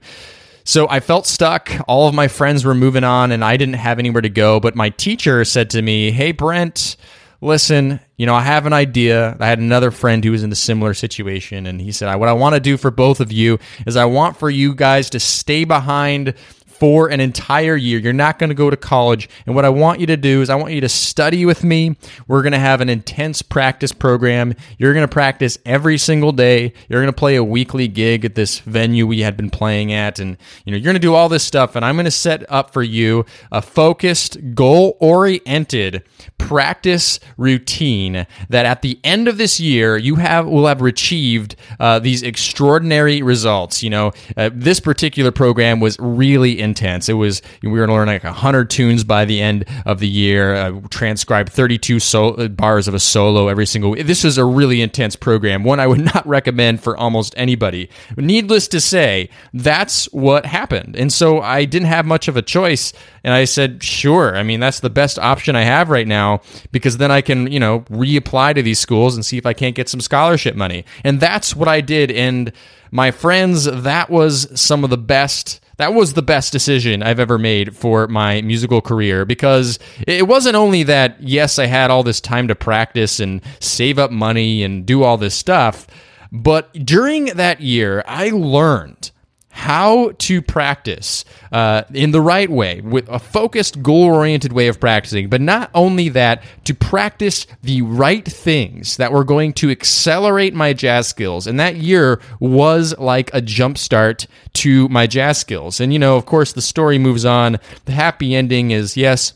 So 0.63 0.85
I 0.89 0.99
felt 0.99 1.25
stuck. 1.25 1.71
All 1.87 2.09
of 2.09 2.13
my 2.13 2.27
friends 2.27 2.65
were 2.65 2.75
moving 2.75 3.05
on 3.05 3.31
and 3.31 3.41
I 3.41 3.55
didn't 3.55 3.75
have 3.75 3.99
anywhere 3.99 4.21
to 4.21 4.29
go. 4.29 4.59
But 4.59 4.75
my 4.75 4.89
teacher 4.89 5.45
said 5.45 5.69
to 5.69 5.81
me, 5.81 6.11
Hey, 6.11 6.33
Brent, 6.33 6.97
listen, 7.41 7.99
you 8.17 8.25
know, 8.25 8.35
I 8.35 8.41
have 8.41 8.65
an 8.65 8.73
idea. 8.73 9.37
I 9.39 9.47
had 9.47 9.59
another 9.59 9.91
friend 9.91 10.23
who 10.23 10.31
was 10.31 10.43
in 10.43 10.51
a 10.51 10.55
similar 10.55 10.93
situation, 10.93 11.65
and 11.65 11.79
he 11.81 11.91
said, 11.91 12.13
What 12.15 12.29
I 12.29 12.33
want 12.33 12.55
to 12.55 12.59
do 12.59 12.77
for 12.77 12.91
both 12.91 13.19
of 13.19 13.31
you 13.31 13.59
is 13.85 13.95
I 13.95 14.05
want 14.05 14.37
for 14.37 14.49
you 14.49 14.73
guys 14.73 15.09
to 15.11 15.19
stay 15.19 15.63
behind 15.63 16.33
for 16.79 17.09
an 17.09 17.19
entire 17.19 17.75
year. 17.75 17.99
You're 17.99 18.13
not 18.13 18.37
going 18.37 18.49
to 18.49 18.55
go 18.55 18.69
to 18.69 18.77
college. 18.77 19.29
And 19.45 19.55
what 19.55 19.65
I 19.65 19.69
want 19.69 19.99
you 19.99 20.05
to 20.07 20.17
do 20.17 20.41
is 20.41 20.49
I 20.49 20.55
want 20.55 20.73
you 20.73 20.81
to 20.81 20.89
study 20.89 21.45
with 21.45 21.63
me. 21.63 21.95
We're 22.27 22.43
going 22.43 22.53
to 22.53 22.59
have 22.59 22.81
an 22.81 22.89
intense 22.89 23.41
practice 23.41 23.91
program. 23.91 24.53
You're 24.77 24.93
going 24.93 25.07
to 25.07 25.11
practice 25.11 25.57
every 25.65 25.97
single 25.97 26.31
day. 26.31 26.73
You're 26.87 27.01
going 27.01 27.13
to 27.13 27.17
play 27.17 27.35
a 27.35 27.43
weekly 27.43 27.87
gig 27.87 28.25
at 28.25 28.35
this 28.35 28.59
venue 28.59 29.07
we 29.07 29.21
had 29.21 29.35
been 29.35 29.49
playing 29.49 29.91
at 29.91 30.19
and 30.19 30.37
you 30.65 30.71
know, 30.71 30.77
you're 30.77 30.85
going 30.85 30.95
to 30.95 30.99
do 30.99 31.15
all 31.15 31.29
this 31.29 31.43
stuff 31.43 31.75
and 31.75 31.83
I'm 31.83 31.95
going 31.95 32.05
to 32.05 32.11
set 32.11 32.45
up 32.51 32.73
for 32.73 32.83
you 32.83 33.25
a 33.51 33.61
focused, 33.61 34.53
goal-oriented 34.53 36.03
practice 36.47 37.19
routine 37.35 38.25
that 38.49 38.65
at 38.65 38.81
the 38.81 38.97
end 39.03 39.27
of 39.27 39.37
this 39.37 39.59
year 39.59 39.97
you 39.97 40.15
have 40.15 40.47
will 40.47 40.65
have 40.65 40.81
achieved 40.81 41.55
uh, 41.79 41.99
these 41.99 42.23
extraordinary 42.23 43.21
results. 43.21 43.83
You 43.83 43.89
know, 43.89 44.11
uh, 44.37 44.49
this 44.53 44.79
particular 44.79 45.31
program 45.31 45.81
was 45.81 45.97
really 45.99 46.59
intense. 46.59 47.09
It 47.09 47.13
was 47.13 47.41
we 47.61 47.69
were 47.69 47.77
going 47.85 47.89
to 47.89 47.95
learn 47.95 48.07
like 48.07 48.23
hundred 48.23 48.69
tunes 48.69 49.03
by 49.03 49.25
the 49.25 49.41
end 49.41 49.65
of 49.85 49.99
the 49.99 50.07
year, 50.07 50.55
uh, 50.55 50.79
transcribe 50.89 51.49
thirty 51.49 51.77
two 51.77 51.99
so- 51.99 52.47
bars 52.47 52.87
of 52.87 52.93
a 52.93 52.99
solo 52.99 53.49
every 53.49 53.65
single. 53.65 53.91
week. 53.91 54.07
This 54.07 54.23
was 54.23 54.37
a 54.37 54.45
really 54.45 54.81
intense 54.81 55.17
program, 55.17 55.65
one 55.65 55.81
I 55.81 55.87
would 55.87 55.99
not 56.13 56.25
recommend 56.25 56.81
for 56.81 56.95
almost 56.95 57.33
anybody. 57.35 57.89
Needless 58.15 58.69
to 58.69 58.79
say, 58.79 59.29
that's 59.53 60.05
what 60.13 60.45
happened, 60.45 60.95
and 60.95 61.11
so 61.11 61.41
I 61.41 61.65
didn't 61.65 61.89
have 61.89 62.05
much 62.05 62.29
of 62.29 62.37
a 62.37 62.41
choice, 62.41 62.93
and 63.25 63.33
I 63.33 63.43
said, 63.43 63.83
sure. 63.83 64.37
I 64.37 64.43
mean, 64.43 64.61
that's 64.61 64.79
the 64.79 64.89
best 64.89 65.19
option 65.19 65.55
I 65.57 65.63
have 65.63 65.89
right 65.89 66.07
now 66.07 66.36
because 66.71 66.97
then 66.97 67.11
I 67.11 67.21
can, 67.21 67.51
you 67.51 67.59
know, 67.59 67.81
reapply 67.81 68.55
to 68.55 68.61
these 68.61 68.79
schools 68.79 69.15
and 69.15 69.25
see 69.25 69.37
if 69.37 69.45
I 69.45 69.53
can't 69.53 69.75
get 69.75 69.89
some 69.89 70.01
scholarship 70.01 70.55
money. 70.55 70.85
And 71.03 71.19
that's 71.19 71.55
what 71.55 71.67
I 71.67 71.81
did. 71.81 72.11
And 72.11 72.51
my 72.91 73.11
friends, 73.11 73.65
that 73.65 74.09
was 74.09 74.47
some 74.59 74.83
of 74.83 74.89
the 74.89 74.97
best 74.97 75.61
that 75.77 75.93
was 75.93 76.13
the 76.13 76.23
best 76.23 76.51
decision 76.51 77.03
I've 77.03 77.19
ever 77.19 77.37
made 77.37 77.75
for 77.75 78.07
my 78.07 78.41
musical 78.41 78.81
career 78.81 79.25
because 79.25 79.77
it 80.07 80.27
wasn't 80.27 80.55
only 80.55 80.81
that, 80.83 81.21
yes, 81.21 81.59
I 81.59 81.67
had 81.67 81.91
all 81.91 82.01
this 82.01 82.19
time 82.19 82.47
to 82.47 82.55
practice 82.55 83.19
and 83.19 83.41
save 83.59 83.99
up 83.99 84.09
money 84.09 84.63
and 84.63 84.87
do 84.87 85.03
all 85.03 85.17
this 85.17 85.35
stuff, 85.35 85.85
but 86.31 86.73
during 86.73 87.25
that 87.25 87.61
year, 87.61 88.03
I 88.07 88.29
learned 88.29 89.11
how 89.57 90.11
to 90.19 90.39
practice 90.39 91.25
uh, 91.51 91.81
in 91.91 92.11
the 92.11 92.21
right 92.21 92.49
way 92.49 92.79
with 92.81 93.09
a 93.09 93.17
focused 93.17 93.81
goal 93.81 94.03
oriented 94.03 94.53
way 94.53 94.67
of 94.67 94.79
practicing 94.79 95.27
but 95.29 95.41
not 95.41 95.71
only 95.73 96.09
that 96.09 96.43
to 96.63 96.75
practice 96.75 97.47
the 97.63 97.81
right 97.81 98.25
things 98.25 98.97
that 98.97 99.11
were 99.11 99.23
going 99.23 99.51
to 99.53 99.71
accelerate 99.71 100.53
my 100.53 100.73
jazz 100.73 101.07
skills. 101.07 101.47
And 101.47 101.59
that 101.59 101.77
year 101.77 102.21
was 102.39 102.97
like 102.97 103.33
a 103.33 103.41
jumpstart 103.41 104.27
to 104.53 104.87
my 104.89 105.07
jazz 105.07 105.37
skills. 105.39 105.79
And 105.79 105.91
you 105.91 105.99
know 105.99 106.17
of 106.17 106.25
course 106.25 106.53
the 106.53 106.61
story 106.61 106.97
moves 106.97 107.25
on. 107.25 107.57
The 107.85 107.93
happy 107.93 108.35
ending 108.35 108.71
is 108.71 108.95
yes 108.95 109.33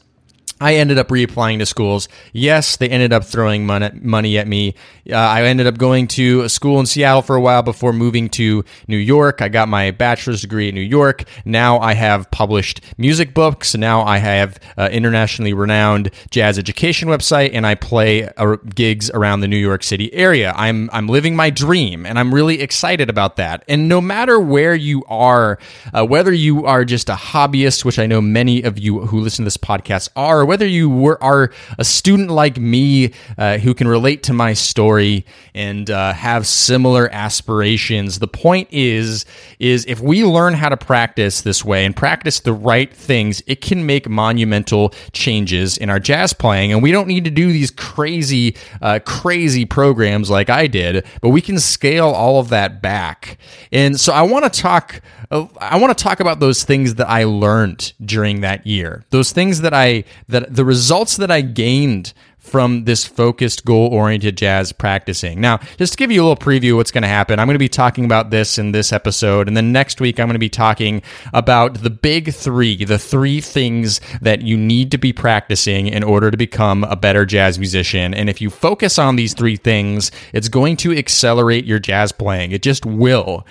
I 0.61 0.75
ended 0.75 0.99
up 0.99 1.07
reapplying 1.07 1.57
to 1.57 1.65
schools. 1.65 2.07
Yes, 2.33 2.77
they 2.77 2.87
ended 2.87 3.11
up 3.11 3.25
throwing 3.25 3.65
money 3.65 4.37
at 4.37 4.47
me. 4.47 4.75
Uh, 5.09 5.15
I 5.15 5.43
ended 5.43 5.65
up 5.65 5.79
going 5.79 6.07
to 6.09 6.41
a 6.41 6.49
school 6.49 6.79
in 6.79 6.85
Seattle 6.85 7.23
for 7.23 7.35
a 7.35 7.41
while 7.41 7.63
before 7.63 7.91
moving 7.91 8.29
to 8.29 8.63
New 8.87 8.97
York. 8.97 9.41
I 9.41 9.49
got 9.49 9.67
my 9.67 9.89
bachelor's 9.89 10.41
degree 10.41 10.69
in 10.69 10.75
New 10.75 10.81
York. 10.81 11.23
Now 11.45 11.79
I 11.79 11.95
have 11.95 12.29
published 12.29 12.81
music 12.99 13.33
books. 13.33 13.75
Now 13.75 14.03
I 14.03 14.19
have 14.19 14.59
uh, 14.77 14.89
internationally 14.91 15.53
renowned 15.53 16.11
jazz 16.29 16.59
education 16.59 17.09
website, 17.09 17.49
and 17.53 17.65
I 17.65 17.73
play 17.73 18.29
uh, 18.37 18.57
gigs 18.75 19.09
around 19.09 19.39
the 19.39 19.47
New 19.47 19.57
York 19.57 19.81
City 19.81 20.13
area. 20.13 20.53
I'm 20.55 20.91
I'm 20.93 21.07
living 21.07 21.35
my 21.35 21.49
dream, 21.49 22.05
and 22.05 22.19
I'm 22.19 22.31
really 22.31 22.61
excited 22.61 23.09
about 23.09 23.37
that. 23.37 23.63
And 23.67 23.89
no 23.89 23.99
matter 23.99 24.39
where 24.39 24.75
you 24.75 25.03
are, 25.07 25.57
uh, 25.91 26.05
whether 26.05 26.31
you 26.31 26.67
are 26.67 26.85
just 26.85 27.09
a 27.09 27.15
hobbyist, 27.15 27.83
which 27.83 27.97
I 27.97 28.05
know 28.05 28.21
many 28.21 28.61
of 28.61 28.77
you 28.77 28.99
who 29.07 29.21
listen 29.21 29.43
to 29.43 29.47
this 29.47 29.57
podcast 29.57 30.09
are 30.15 30.45
whether 30.51 30.67
you 30.67 30.89
were, 30.89 31.17
are 31.23 31.49
a 31.79 31.85
student 31.85 32.29
like 32.29 32.57
me 32.57 33.13
uh, 33.37 33.57
who 33.59 33.73
can 33.73 33.87
relate 33.87 34.21
to 34.23 34.33
my 34.33 34.51
story 34.51 35.25
and 35.55 35.89
uh, 35.89 36.11
have 36.11 36.45
similar 36.45 37.07
aspirations, 37.13 38.19
the 38.19 38.27
point 38.27 38.67
is 38.69 39.25
is 39.59 39.85
if 39.87 40.01
we 40.01 40.25
learn 40.25 40.53
how 40.55 40.67
to 40.67 40.75
practice 40.75 41.39
this 41.39 41.63
way 41.63 41.85
and 41.85 41.95
practice 41.95 42.41
the 42.41 42.51
right 42.51 42.93
things, 42.93 43.41
it 43.47 43.61
can 43.61 43.85
make 43.85 44.09
monumental 44.09 44.93
changes 45.13 45.77
in 45.77 45.89
our 45.89 45.99
jazz 45.99 46.33
playing. 46.33 46.73
And 46.73 46.83
we 46.83 46.91
don't 46.91 47.07
need 47.07 47.23
to 47.23 47.31
do 47.31 47.53
these 47.53 47.71
crazy, 47.71 48.57
uh, 48.81 48.99
crazy 49.05 49.63
programs 49.63 50.29
like 50.29 50.49
I 50.49 50.67
did, 50.67 51.05
but 51.21 51.29
we 51.29 51.39
can 51.39 51.59
scale 51.59 52.09
all 52.09 52.41
of 52.41 52.49
that 52.49 52.81
back. 52.81 53.37
And 53.71 53.97
so 53.97 54.11
I 54.11 54.23
want 54.23 54.51
to 54.51 54.61
talk. 54.61 55.01
Uh, 55.29 55.47
I 55.59 55.77
want 55.77 55.97
to 55.97 56.03
talk 56.03 56.19
about 56.19 56.41
those 56.41 56.65
things 56.65 56.95
that 56.95 57.07
I 57.07 57.23
learned 57.23 57.93
during 58.03 58.41
that 58.41 58.67
year. 58.67 59.05
Those 59.11 59.31
things 59.31 59.61
that 59.61 59.73
I 59.73 60.03
that 60.27 60.40
that 60.41 60.55
the 60.55 60.65
results 60.65 61.17
that 61.17 61.31
I 61.31 61.41
gained 61.41 62.13
from 62.41 62.85
this 62.85 63.05
focused 63.05 63.63
goal 63.65 63.87
oriented 63.93 64.35
jazz 64.35 64.71
practicing. 64.71 65.39
Now, 65.39 65.59
just 65.77 65.93
to 65.93 65.97
give 65.97 66.11
you 66.11 66.21
a 66.21 66.25
little 66.27 66.35
preview 66.35 66.75
what's 66.75 66.91
going 66.91 67.03
to 67.03 67.07
happen, 67.07 67.39
I'm 67.39 67.47
going 67.47 67.55
to 67.55 67.59
be 67.59 67.69
talking 67.69 68.03
about 68.03 68.31
this 68.31 68.57
in 68.57 68.71
this 68.71 68.91
episode. 68.91 69.47
And 69.47 69.55
then 69.55 69.71
next 69.71 70.01
week, 70.01 70.19
I'm 70.19 70.25
going 70.25 70.33
to 70.33 70.39
be 70.39 70.49
talking 70.49 71.03
about 71.33 71.83
the 71.83 71.91
big 71.91 72.33
three, 72.33 72.83
the 72.83 72.97
three 72.97 73.41
things 73.41 74.01
that 74.21 74.41
you 74.41 74.57
need 74.57 74.89
to 74.91 74.97
be 74.97 75.13
practicing 75.13 75.87
in 75.87 76.03
order 76.03 76.31
to 76.31 76.37
become 76.37 76.83
a 76.85 76.95
better 76.95 77.25
jazz 77.25 77.59
musician. 77.59 78.13
And 78.15 78.27
if 78.27 78.41
you 78.41 78.49
focus 78.49 78.97
on 78.97 79.17
these 79.17 79.35
three 79.35 79.55
things, 79.55 80.11
it's 80.33 80.49
going 80.49 80.77
to 80.77 80.97
accelerate 80.97 81.65
your 81.65 81.79
jazz 81.79 82.11
playing. 82.11 82.51
It 82.51 82.63
just 82.63 82.87
will. 82.87 83.45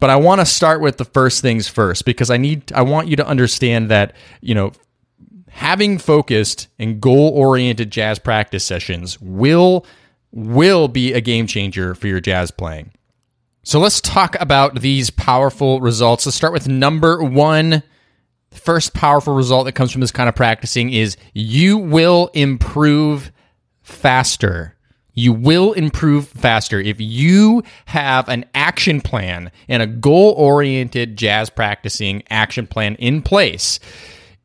But 0.00 0.10
I 0.10 0.16
want 0.16 0.40
to 0.40 0.46
start 0.46 0.80
with 0.80 0.96
the 0.96 1.04
first 1.04 1.42
things 1.42 1.68
first 1.68 2.04
because 2.04 2.28
I 2.28 2.36
need 2.36 2.72
I 2.72 2.82
want 2.82 3.06
you 3.06 3.14
to 3.16 3.26
understand 3.26 3.88
that, 3.92 4.16
you 4.40 4.52
know, 4.52 4.72
having 5.48 5.98
focused 5.98 6.68
and 6.78 7.00
goal 7.00 7.30
oriented 7.30 7.90
jazz 7.90 8.18
practice 8.18 8.64
sessions 8.64 9.20
will 9.20 9.86
will 10.32 10.88
be 10.88 11.12
a 11.12 11.20
game 11.20 11.46
changer 11.46 11.94
for 11.94 12.06
your 12.06 12.20
jazz 12.20 12.50
playing. 12.50 12.90
So 13.64 13.78
let's 13.78 14.00
talk 14.00 14.34
about 14.40 14.80
these 14.80 15.10
powerful 15.10 15.80
results. 15.80 16.26
Let's 16.26 16.36
start 16.36 16.52
with 16.52 16.68
number 16.68 17.22
1. 17.22 17.70
The 18.50 18.58
first 18.58 18.92
powerful 18.92 19.34
result 19.34 19.66
that 19.66 19.72
comes 19.72 19.92
from 19.92 20.00
this 20.00 20.10
kind 20.10 20.28
of 20.28 20.34
practicing 20.34 20.90
is 20.92 21.16
you 21.32 21.78
will 21.78 22.30
improve 22.34 23.30
faster. 23.82 24.76
You 25.14 25.32
will 25.32 25.74
improve 25.74 26.28
faster 26.28 26.80
if 26.80 26.98
you 26.98 27.62
have 27.84 28.28
an 28.28 28.46
action 28.54 29.00
plan 29.00 29.52
and 29.68 29.82
a 29.82 29.86
goal 29.86 30.32
oriented 30.32 31.16
jazz 31.16 31.50
practicing 31.50 32.22
action 32.30 32.66
plan 32.66 32.94
in 32.96 33.22
place 33.22 33.78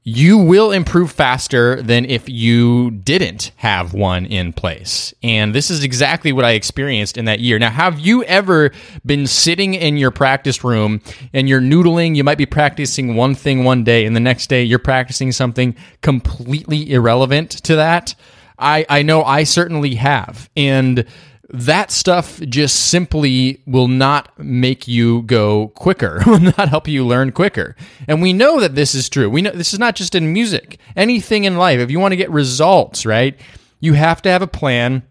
you 0.10 0.38
will 0.38 0.72
improve 0.72 1.12
faster 1.12 1.82
than 1.82 2.06
if 2.06 2.30
you 2.30 2.92
didn't 2.92 3.52
have 3.58 3.94
one 3.94 4.26
in 4.26 4.54
place. 4.54 5.14
And 5.22 5.54
this 5.54 5.70
is 5.70 5.84
exactly 5.84 6.32
what 6.32 6.46
I 6.46 6.52
experienced 6.52 7.18
in 7.18 7.26
that 7.26 7.42
year. 7.42 7.60
Now, 7.60 7.72
have 7.72 8.00
you 8.00 8.24
ever 8.24 8.72
been 9.06 9.28
sitting 9.28 9.74
in 9.74 9.98
your 9.98 10.12
practice 10.12 10.64
room 10.64 11.02
and 11.34 11.50
you're 11.50 11.60
noodling? 11.60 12.16
You 12.16 12.24
might 12.24 12.38
be 12.38 12.46
practicing 12.46 13.18
one 13.18 13.36
thing 13.36 13.66
one 13.66 13.84
day, 13.84 14.06
and 14.06 14.16
the 14.16 14.22
next 14.22 14.48
day 14.48 14.64
you're 14.64 14.80
practicing 14.80 15.34
something 15.34 15.76
completely 16.02 16.94
irrelevant 16.94 17.52
to 17.66 17.76
that. 17.76 18.16
I, 18.58 18.86
I 18.88 19.02
know 19.02 19.24
I 19.24 19.44
certainly 19.44 19.96
have. 19.96 20.50
And 20.56 21.06
that 21.50 21.92
stuff 21.92 22.40
just 22.42 22.88
simply 22.90 23.62
will 23.66 23.88
not 23.88 24.38
make 24.38 24.88
you 24.88 25.22
go 25.24 25.70
quicker, 25.70 26.22
will 26.28 26.40
not 26.40 26.70
help 26.70 26.88
you 26.88 27.06
learn 27.06 27.32
quicker. 27.32 27.76
And 28.08 28.22
we 28.22 28.34
know 28.34 28.60
that 28.60 28.76
this 28.76 28.94
is 28.94 29.10
true. 29.10 29.30
We 29.30 29.42
know 29.42 29.52
this 29.52 29.74
is 29.74 29.80
not 29.80 29.96
just 29.96 30.16
in 30.16 30.34
music, 30.34 30.78
anything 30.96 31.46
in 31.46 31.58
life. 31.58 31.80
If 31.80 31.92
you 31.92 32.00
want 32.00 32.12
to 32.12 32.18
get 32.18 32.30
results, 32.32 33.06
right, 33.06 33.40
you 33.80 33.94
have 33.94 34.22
to 34.24 34.30
have 34.30 34.42
a 34.42 34.48
plan, 34.48 35.04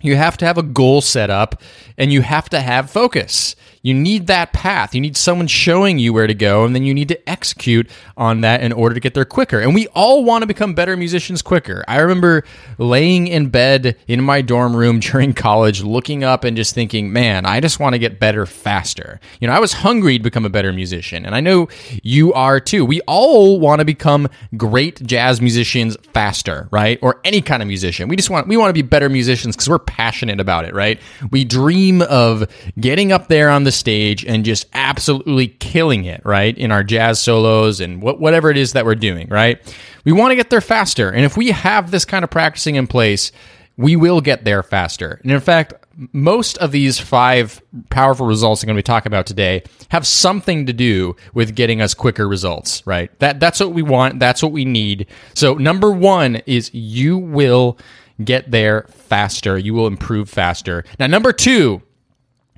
you 0.00 0.16
have 0.16 0.36
to 0.38 0.44
have 0.44 0.58
a 0.58 0.62
goal 0.62 1.00
set 1.00 1.30
up, 1.30 1.60
and 1.96 2.12
you 2.12 2.22
have 2.22 2.48
to 2.50 2.60
have 2.60 2.90
focus. 2.90 3.54
You 3.84 3.92
need 3.92 4.28
that 4.28 4.54
path. 4.54 4.94
You 4.94 5.00
need 5.02 5.14
someone 5.14 5.46
showing 5.46 5.98
you 5.98 6.14
where 6.14 6.26
to 6.26 6.32
go, 6.32 6.64
and 6.64 6.74
then 6.74 6.84
you 6.84 6.94
need 6.94 7.08
to 7.08 7.28
execute 7.28 7.90
on 8.16 8.40
that 8.40 8.62
in 8.62 8.72
order 8.72 8.94
to 8.94 9.00
get 9.00 9.12
there 9.12 9.26
quicker. 9.26 9.60
And 9.60 9.74
we 9.74 9.88
all 9.88 10.24
want 10.24 10.40
to 10.40 10.46
become 10.46 10.72
better 10.72 10.96
musicians 10.96 11.42
quicker. 11.42 11.84
I 11.86 11.98
remember 11.98 12.44
laying 12.78 13.26
in 13.26 13.50
bed 13.50 13.98
in 14.08 14.24
my 14.24 14.40
dorm 14.40 14.74
room 14.74 15.00
during 15.00 15.34
college, 15.34 15.82
looking 15.82 16.24
up 16.24 16.44
and 16.44 16.56
just 16.56 16.74
thinking, 16.74 17.12
man, 17.12 17.44
I 17.44 17.60
just 17.60 17.78
want 17.78 17.92
to 17.92 17.98
get 17.98 18.18
better 18.18 18.46
faster. 18.46 19.20
You 19.38 19.48
know, 19.48 19.52
I 19.52 19.60
was 19.60 19.74
hungry 19.74 20.16
to 20.16 20.24
become 20.24 20.46
a 20.46 20.50
better 20.50 20.72
musician, 20.72 21.26
and 21.26 21.34
I 21.34 21.40
know 21.40 21.68
you 22.02 22.32
are 22.32 22.60
too. 22.60 22.86
We 22.86 23.02
all 23.02 23.60
want 23.60 23.80
to 23.80 23.84
become 23.84 24.30
great 24.56 25.02
jazz 25.02 25.42
musicians 25.42 25.98
faster, 26.14 26.68
right? 26.70 26.98
Or 27.02 27.20
any 27.22 27.42
kind 27.42 27.60
of 27.60 27.68
musician. 27.68 28.08
We 28.08 28.16
just 28.16 28.30
want 28.30 28.48
we 28.48 28.56
want 28.56 28.70
to 28.70 28.74
be 28.74 28.80
better 28.80 29.10
musicians 29.10 29.56
because 29.56 29.68
we're 29.68 29.78
passionate 29.78 30.40
about 30.40 30.64
it, 30.64 30.72
right? 30.72 30.98
We 31.30 31.44
dream 31.44 32.00
of 32.00 32.50
getting 32.80 33.12
up 33.12 33.28
there 33.28 33.50
on 33.50 33.64
the 33.64 33.73
stage 33.74 34.24
and 34.24 34.44
just 34.44 34.66
absolutely 34.72 35.48
killing 35.48 36.04
it, 36.04 36.22
right? 36.24 36.56
In 36.56 36.72
our 36.72 36.84
jazz 36.84 37.20
solos 37.20 37.80
and 37.80 38.02
whatever 38.02 38.50
it 38.50 38.56
is 38.56 38.72
that 38.72 38.84
we're 38.84 38.94
doing, 38.94 39.28
right? 39.28 39.58
We 40.04 40.12
want 40.12 40.32
to 40.32 40.36
get 40.36 40.50
there 40.50 40.60
faster. 40.60 41.10
And 41.10 41.24
if 41.24 41.36
we 41.36 41.50
have 41.50 41.90
this 41.90 42.04
kind 42.04 42.24
of 42.24 42.30
practicing 42.30 42.76
in 42.76 42.86
place, 42.86 43.32
we 43.76 43.96
will 43.96 44.20
get 44.20 44.44
there 44.44 44.62
faster. 44.62 45.20
And 45.22 45.32
in 45.32 45.40
fact, 45.40 45.74
most 46.12 46.58
of 46.58 46.72
these 46.72 46.98
five 46.98 47.62
powerful 47.90 48.26
results 48.26 48.62
I'm 48.62 48.66
going 48.66 48.76
to 48.76 48.78
be 48.78 48.82
talking 48.82 49.10
about 49.10 49.26
today 49.26 49.62
have 49.88 50.06
something 50.06 50.66
to 50.66 50.72
do 50.72 51.16
with 51.34 51.54
getting 51.54 51.80
us 51.80 51.94
quicker 51.94 52.26
results, 52.28 52.84
right? 52.86 53.16
That 53.20 53.40
that's 53.40 53.60
what 53.60 53.72
we 53.72 53.82
want, 53.82 54.18
that's 54.18 54.42
what 54.42 54.52
we 54.52 54.64
need. 54.64 55.06
So 55.34 55.54
number 55.54 55.90
1 55.90 56.36
is 56.46 56.72
you 56.74 57.18
will 57.18 57.78
get 58.22 58.50
there 58.50 58.86
faster. 58.90 59.58
You 59.58 59.74
will 59.74 59.86
improve 59.86 60.28
faster. 60.28 60.84
Now 60.98 61.06
number 61.06 61.32
2 61.32 61.82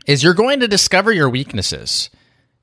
is 0.07 0.23
you're 0.23 0.35
going 0.35 0.61
to 0.61 0.69
discover 0.69 1.13
your 1.13 1.29
weaknesses. 1.29 2.11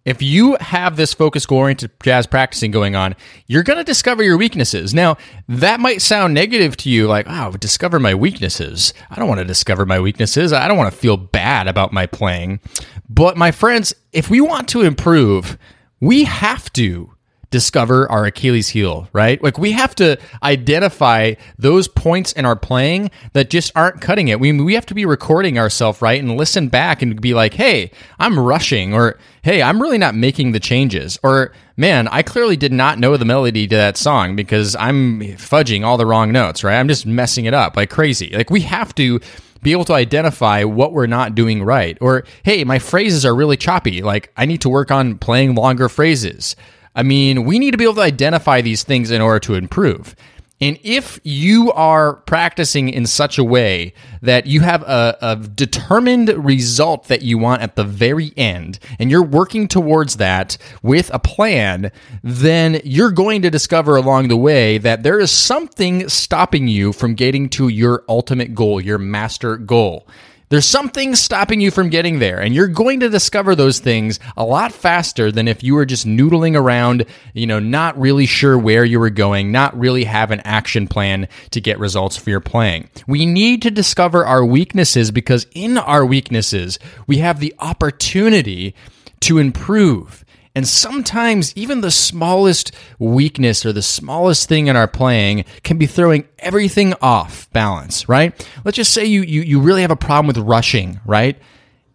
If 0.06 0.22
you 0.22 0.58
have 0.60 0.98
this 0.98 1.14
focus 1.14 1.46
oriented 1.46 1.92
jazz 2.02 2.28
practicing 2.28 2.72
going 2.72 2.94
on, 2.94 3.16
you're 3.48 3.64
going 3.64 3.78
to 3.78 3.86
discover 3.86 4.22
your 4.22 4.36
weaknesses. 4.36 4.94
Now, 4.94 5.16
that 5.48 5.80
might 5.80 6.02
sound 6.02 6.34
negative 6.34 6.76
to 6.78 6.90
you, 6.90 7.08
like, 7.08 7.26
oh, 7.30 7.52
discover 7.52 8.02
my 8.02 8.14
weaknesses. 8.14 8.94
I 9.10 9.16
don't 9.16 9.30
want 9.30 9.40
to 9.40 9.46
discover 9.46 9.86
my 9.86 10.02
weaknesses. 10.02 10.52
I 10.52 10.68
don't 10.68 10.78
want 10.78 10.94
to 10.94 11.00
feel 11.00 11.16
bad 11.16 11.70
about 11.70 11.94
my 11.94 12.06
playing. 12.06 12.60
But, 13.08 13.38
my 13.38 13.52
friends, 13.52 13.94
if 14.12 14.30
we 14.30 14.42
want 14.42 14.68
to 14.70 14.82
improve, 14.82 15.58
we 16.02 16.26
have 16.26 16.72
to 16.74 17.13
discover 17.54 18.12
our 18.12 18.26
Achilles 18.26 18.70
heel, 18.70 19.08
right? 19.14 19.42
Like 19.42 19.60
we 19.60 19.74
have 19.74 19.94
to 19.96 20.18
identify 20.42 21.36
those 21.60 21.88
points 21.88 22.34
in 22.34 22.46
our 22.46 22.56
playing 22.56 23.12
that 23.34 23.52
just 23.52 23.72
aren't 23.76 24.02
cutting 24.02 24.28
it. 24.28 24.40
We 24.40 24.52
we 24.60 24.74
have 24.74 24.88
to 24.88 24.96
be 24.96 25.06
recording 25.06 25.60
ourselves, 25.60 26.02
right? 26.02 26.20
And 26.20 26.36
listen 26.36 26.68
back 26.68 27.04
and 27.04 27.22
be 27.22 27.36
like, 27.36 27.54
"Hey, 27.54 27.92
I'm 28.20 28.40
rushing," 28.40 28.92
or 28.96 29.20
"Hey, 29.44 29.62
I'm 29.62 29.80
really 29.80 30.00
not 30.00 30.16
making 30.16 30.52
the 30.52 30.60
changes," 30.60 31.20
or 31.22 31.54
"Man, 31.78 32.08
I 32.08 32.24
clearly 32.24 32.58
did 32.58 32.74
not 32.74 32.98
know 32.98 33.18
the 33.18 33.26
melody 33.26 33.68
to 33.68 33.76
that 33.76 33.98
song 33.98 34.36
because 34.36 34.76
I'm 34.76 35.22
fudging 35.38 35.86
all 35.86 35.98
the 35.98 36.08
wrong 36.08 36.32
notes, 36.32 36.64
right? 36.64 36.80
I'm 36.80 36.88
just 36.88 37.06
messing 37.06 37.46
it 37.46 37.54
up 37.54 37.78
like 37.78 37.92
crazy." 37.92 38.32
Like 38.36 38.50
we 38.50 38.62
have 38.62 38.96
to 38.96 39.20
be 39.62 39.72
able 39.72 39.86
to 39.86 39.94
identify 39.94 40.64
what 40.64 40.92
we're 40.92 41.08
not 41.08 41.36
doing 41.36 41.64
right. 41.64 41.98
Or, 42.02 42.26
hey, 42.44 42.64
my 42.66 42.80
phrases 42.80 43.26
are 43.26 43.34
really 43.34 43.56
choppy. 43.56 44.02
Like, 44.02 44.32
I 44.36 44.46
need 44.46 44.62
to 44.62 44.70
work 44.70 44.92
on 44.92 45.18
playing 45.18 45.56
longer 45.56 45.88
phrases. 45.88 46.58
I 46.96 47.04
mean, 47.04 47.46
we 47.46 47.60
need 47.60 47.72
to 47.72 47.78
be 47.78 47.84
able 47.86 47.96
to 47.96 48.02
identify 48.02 48.62
these 48.62 48.84
things 48.84 49.12
in 49.12 49.22
order 49.22 49.40
to 49.40 49.56
improve. 49.56 50.16
And 50.64 50.80
if 50.82 51.20
you 51.24 51.74
are 51.74 52.14
practicing 52.14 52.88
in 52.88 53.06
such 53.06 53.38
a 53.38 53.44
way 53.44 53.94
that 54.22 54.46
you 54.46 54.62
have 54.62 54.82
a, 54.84 55.18
a, 55.22 55.36
determined 55.36 56.30
result 56.30 57.10
that 57.10 57.22
you 57.22 57.38
want 57.38 57.62
at 57.64 57.76
the 57.76 57.84
very 57.84 58.32
end, 58.38 58.80
and 58.98 59.12
you're 59.12 59.26
working 59.26 59.68
towards 59.68 60.18
that 60.18 60.58
with 60.82 61.14
a 61.14 61.20
plan, 61.20 61.92
then 62.24 62.80
you're 62.86 63.12
going 63.12 63.42
to 63.42 63.50
discover 63.50 63.98
along 63.98 64.30
the 64.30 64.38
way 64.38 64.78
that 64.78 65.04
there 65.04 65.20
is 65.20 65.32
something 65.32 66.08
stopping 66.08 66.70
you 66.70 66.94
from 66.94 67.14
getting 67.14 67.50
to 67.50 67.68
your 67.68 68.06
ultimate 68.08 68.56
goal, 68.56 68.80
your 68.80 69.00
master 69.00 69.58
goal. 69.58 70.08
There's 70.54 70.68
something 70.68 71.16
stopping 71.16 71.62
you 71.62 71.72
from 71.72 71.90
getting 71.90 72.20
there, 72.20 72.40
and 72.40 72.54
you're 72.54 72.68
going 72.68 73.00
to 73.00 73.10
discover 73.10 73.56
those 73.56 73.80
things 73.80 74.20
a 74.38 74.46
lot 74.46 74.72
faster 74.72 75.32
than 75.32 75.48
if 75.48 75.64
you 75.64 75.74
were 75.74 75.84
just 75.84 76.06
noodling 76.06 76.56
around, 76.56 77.08
you 77.34 77.48
know, 77.48 77.58
not 77.58 78.00
really 78.00 78.28
sure 78.28 78.56
where 78.56 78.86
you 78.86 79.00
were 79.00 79.10
going, 79.10 79.52
not 79.52 79.76
really 79.76 80.04
have 80.04 80.30
an 80.30 80.42
action 80.42 80.88
plan 80.88 81.28
to 81.50 81.60
get 81.60 81.80
results 81.80 82.18
for 82.18 82.30
your 82.30 82.40
playing. 82.40 82.88
We 83.08 83.26
need 83.26 83.64
to 83.64 83.72
discover 83.72 84.28
our 84.28 84.46
weaknesses 84.46 85.10
because 85.10 85.48
in 85.56 85.80
our 85.80 86.06
weaknesses, 86.06 86.78
we 87.08 87.18
have 87.18 87.40
the 87.40 87.56
opportunity 87.58 88.76
to 89.22 89.40
improve. 89.40 90.23
And 90.56 90.68
sometimes 90.68 91.52
even 91.56 91.82
the 91.82 91.90
smallest 91.90 92.72
weakness 93.00 93.66
or 93.66 93.74
the 93.74 93.82
smallest 93.82 94.48
thing 94.48 94.68
in 94.68 94.76
our 94.76 94.88
playing 94.88 95.46
can 95.64 95.80
be 95.80 95.88
throwing 95.88 96.28
everything 96.40 96.94
off 97.02 97.50
balance, 97.54 98.08
right? 98.08 98.48
Let's 98.64 98.76
just 98.76 98.94
say 98.94 99.06
you, 99.06 99.24
you, 99.24 99.42
you 99.42 99.60
really 99.60 99.82
have 99.82 99.90
a 99.90 99.96
problem 99.96 100.28
with 100.28 100.38
rushing, 100.38 101.00
right? 101.06 101.40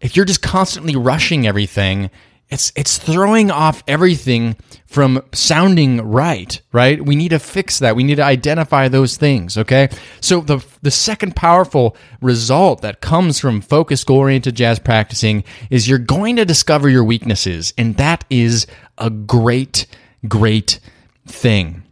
If 0.00 0.16
you're 0.16 0.24
just 0.24 0.42
constantly 0.42 0.96
rushing 0.96 1.46
everything, 1.46 2.10
it's 2.50 2.72
it's 2.76 2.98
throwing 2.98 3.50
off 3.50 3.82
everything 3.86 4.56
from 4.86 5.22
sounding 5.32 6.00
right 6.00 6.60
right? 6.72 7.04
We 7.04 7.16
need 7.16 7.30
to 7.30 7.38
fix 7.38 7.78
that. 7.80 7.96
We 7.96 8.04
need 8.04 8.16
to 8.16 8.24
identify 8.24 8.88
those 8.88 9.16
things 9.16 9.58
okay? 9.58 9.88
So 10.20 10.40
the 10.40 10.64
the 10.82 10.90
second 10.90 11.36
powerful 11.36 11.96
result 12.20 12.82
that 12.82 13.00
comes 13.00 13.38
from 13.38 13.60
focus 13.60 14.04
goal 14.04 14.18
oriented 14.18 14.56
jazz 14.56 14.78
practicing 14.78 15.44
is 15.70 15.88
you're 15.88 15.98
going 15.98 16.36
to 16.36 16.44
discover 16.44 16.88
your 16.88 17.04
weaknesses 17.04 17.72
and 17.78 17.96
that 17.96 18.24
is 18.30 18.66
a 18.96 19.10
great 19.10 19.86
great 20.26 20.80
thing 21.26 21.82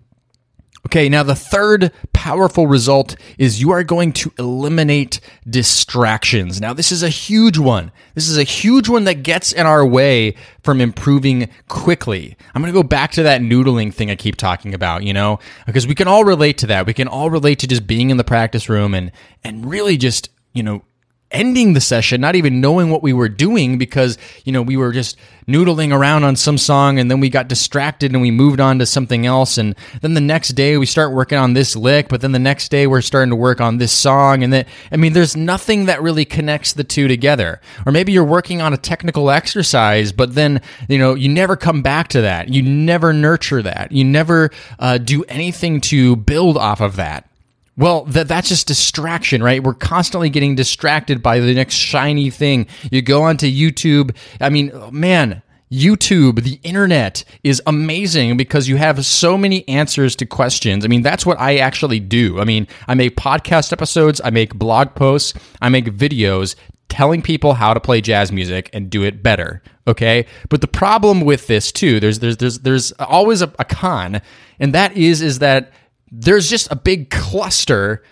Okay, 0.87 1.09
now 1.09 1.25
the 1.25 1.35
third 1.35 1.91
powerful 2.13 2.69
result 2.69 3.17
is 3.39 3.61
you 3.61 3.73
are 3.73 3.83
going 3.83 4.13
to 4.13 4.33
eliminate 4.39 5.19
distractions. 5.51 6.61
Now, 6.61 6.75
this 6.75 6.93
is 6.93 7.03
a 7.03 7.09
huge 7.09 7.59
one. 7.59 7.91
This 8.15 8.29
is 8.29 8.39
a 8.39 8.45
huge 8.45 8.89
one 8.89 9.03
that 9.03 9.25
gets 9.25 9.53
in 9.53 9.67
our 9.67 9.85
way 9.85 10.37
from 10.63 10.81
improving 10.81 11.49
quickly. 11.67 12.37
I'm 12.55 12.63
going 12.63 12.73
to 12.73 12.79
go 12.79 12.85
back 12.87 13.11
to 13.13 13.25
that 13.25 13.41
noodling 13.41 13.93
thing 13.93 14.13
I 14.13 14.15
keep 14.15 14.37
talking 14.37 14.75
about, 14.75 15.03
you 15.03 15.13
know, 15.13 15.41
because 15.67 15.89
we 15.89 15.97
can 15.97 16.07
all 16.07 16.23
relate 16.23 16.57
to 16.59 16.69
that. 16.69 16.87
We 16.87 16.95
can 16.95 17.09
all 17.09 17.31
relate 17.31 17.59
to 17.59 17.67
just 17.67 17.89
being 17.89 18.11
in 18.11 18.17
the 18.17 18.23
practice 18.23 18.69
room 18.69 18.95
and 18.95 19.11
and 19.43 19.69
really 19.69 19.97
just, 19.97 20.31
you 20.53 20.63
know, 20.63 20.85
ending 21.31 21.73
the 21.73 21.81
session 21.81 22.21
not 22.21 22.37
even 22.37 22.61
knowing 22.61 22.91
what 22.91 23.03
we 23.03 23.13
were 23.13 23.29
doing 23.29 23.79
because 23.79 24.17
you 24.45 24.53
know 24.53 24.63
we 24.63 24.77
were 24.77 24.93
just 24.93 25.17
noodling 25.49 25.93
around 25.95 26.25
on 26.25 26.35
some 26.35 26.59
song 26.59 26.99
and 26.99 27.11
then 27.11 27.21
we 27.21 27.29
got 27.29 27.49
distracted 27.49 28.13
and 28.13 28.21
we 28.21 28.31
moved 28.31 28.61
on 28.61 28.79
to 28.79 28.87
something 28.87 29.27
else. 29.27 29.59
And 29.59 29.77
then 30.01 30.15
the 30.15 30.21
next 30.21 30.51
day 30.51 30.77
we 30.77 30.87
start 30.87 31.13
working 31.13 31.39
on 31.39 31.53
this 31.53 31.77
lick 31.77 32.09
but 32.09 32.21
then 32.21 32.33
the 32.33 32.39
next 32.39 32.69
day 32.69 32.87
we're 32.87 33.01
starting 33.01 33.31
to 33.31 33.37
work 33.37 33.61
on 33.61 33.79
this 33.79 33.93
song. 33.93 34.43
And 34.43 34.53
then 34.53 34.67
i 34.91 34.97
mean 34.97 35.13
there's 35.13 35.37
nothing 35.37 35.87
that 35.87 36.03
really 36.03 36.25
connects 36.25 36.73
the 36.73 36.85
two 36.85 37.09
together. 37.09 37.61
Or 37.85 37.93
maybe 37.93 38.13
you're 38.13 38.25
working 38.25 38.61
on 38.61 38.73
a 38.73 38.79
technical 38.79 39.31
exercise 39.31 40.13
but 40.13 40.35
then 40.35 40.61
you 40.89 40.99
know 40.99 41.15
you 41.15 41.29
never 41.29 41.57
come 41.57 41.83
back 41.83 42.09
to 42.09 42.23
that. 42.23 42.49
You 42.49 42.63
never 42.63 43.13
nurture 43.13 43.63
that. 43.63 43.93
You 43.93 44.05
never 44.05 44.51
uh, 44.79 44.99
do 44.99 45.25
anything 45.25 45.81
to 45.83 46.17
build 46.17 46.57
off 46.57 46.81
of 46.81 46.97
that 46.97 47.29
well, 47.77 48.05
that 48.07 48.29
that's 48.29 48.49
just 48.49 48.67
distraction, 48.67 49.43
right? 49.43 49.63
We're 49.63 49.75
constantly 49.75 50.31
getting 50.31 50.55
distracted 50.55 51.23
by 51.23 51.41
the 51.41 51.55
next 51.55 51.75
shiny 51.75 52.31
thing. 52.31 52.67
You 52.91 53.03
go 53.03 53.23
onto 53.23 53.47
YouTube. 53.47 54.17
I 54.41 54.49
mean, 54.49 54.71
oh, 54.73 54.91
man, 54.91 55.43
YouTube, 55.71 56.43
the 56.43 56.61
internet 56.63 57.25
is 57.43 57.61
amazing 57.67 58.37
because 58.37 58.69
you 58.69 58.77
have 58.77 59.05
so 59.05 59.37
many 59.37 59.67
answers 59.69 60.15
to 60.17 60.27
questions. 60.27 60.85
I 60.85 60.89
mean, 60.89 61.03
that's 61.03 61.27
what 61.27 61.41
I 61.41 61.57
actually 61.57 62.01
do. 62.01 62.41
I 62.41 62.45
mean, 62.45 62.69
I 62.87 62.95
make 62.95 63.17
podcast 63.17 63.73
episodes, 63.73 64.21
I 64.25 64.31
make 64.31 64.55
blog 64.55 64.95
posts, 64.95 65.35
I 65.61 65.69
make 65.69 65.87
videos 65.87 66.55
telling 66.89 67.21
people 67.21 67.55
how 67.55 67.75
to 67.75 67.81
play 67.81 68.01
jazz 68.01 68.31
music 68.31 68.71
and 68.73 68.89
do 68.89 69.03
it 69.03 69.23
better. 69.23 69.63
Okay, 69.89 70.27
but 70.49 70.61
the 70.61 70.69
problem 70.69 71.21
with 71.21 71.47
this 71.47 71.71
too, 71.71 72.01
there's 72.01 72.21
there's 72.21 72.37
there's 72.39 72.59
there's 72.61 72.93
always 72.93 73.43
a, 73.43 73.53
a 73.59 73.65
con, 73.65 74.21
and 74.59 74.73
that 74.75 74.97
is 74.97 75.23
is 75.23 75.41
that 75.41 75.73
there's 76.11 76.49
just 76.49 76.71
a 76.71 76.77
big 76.77 77.11
cluster 77.11 78.03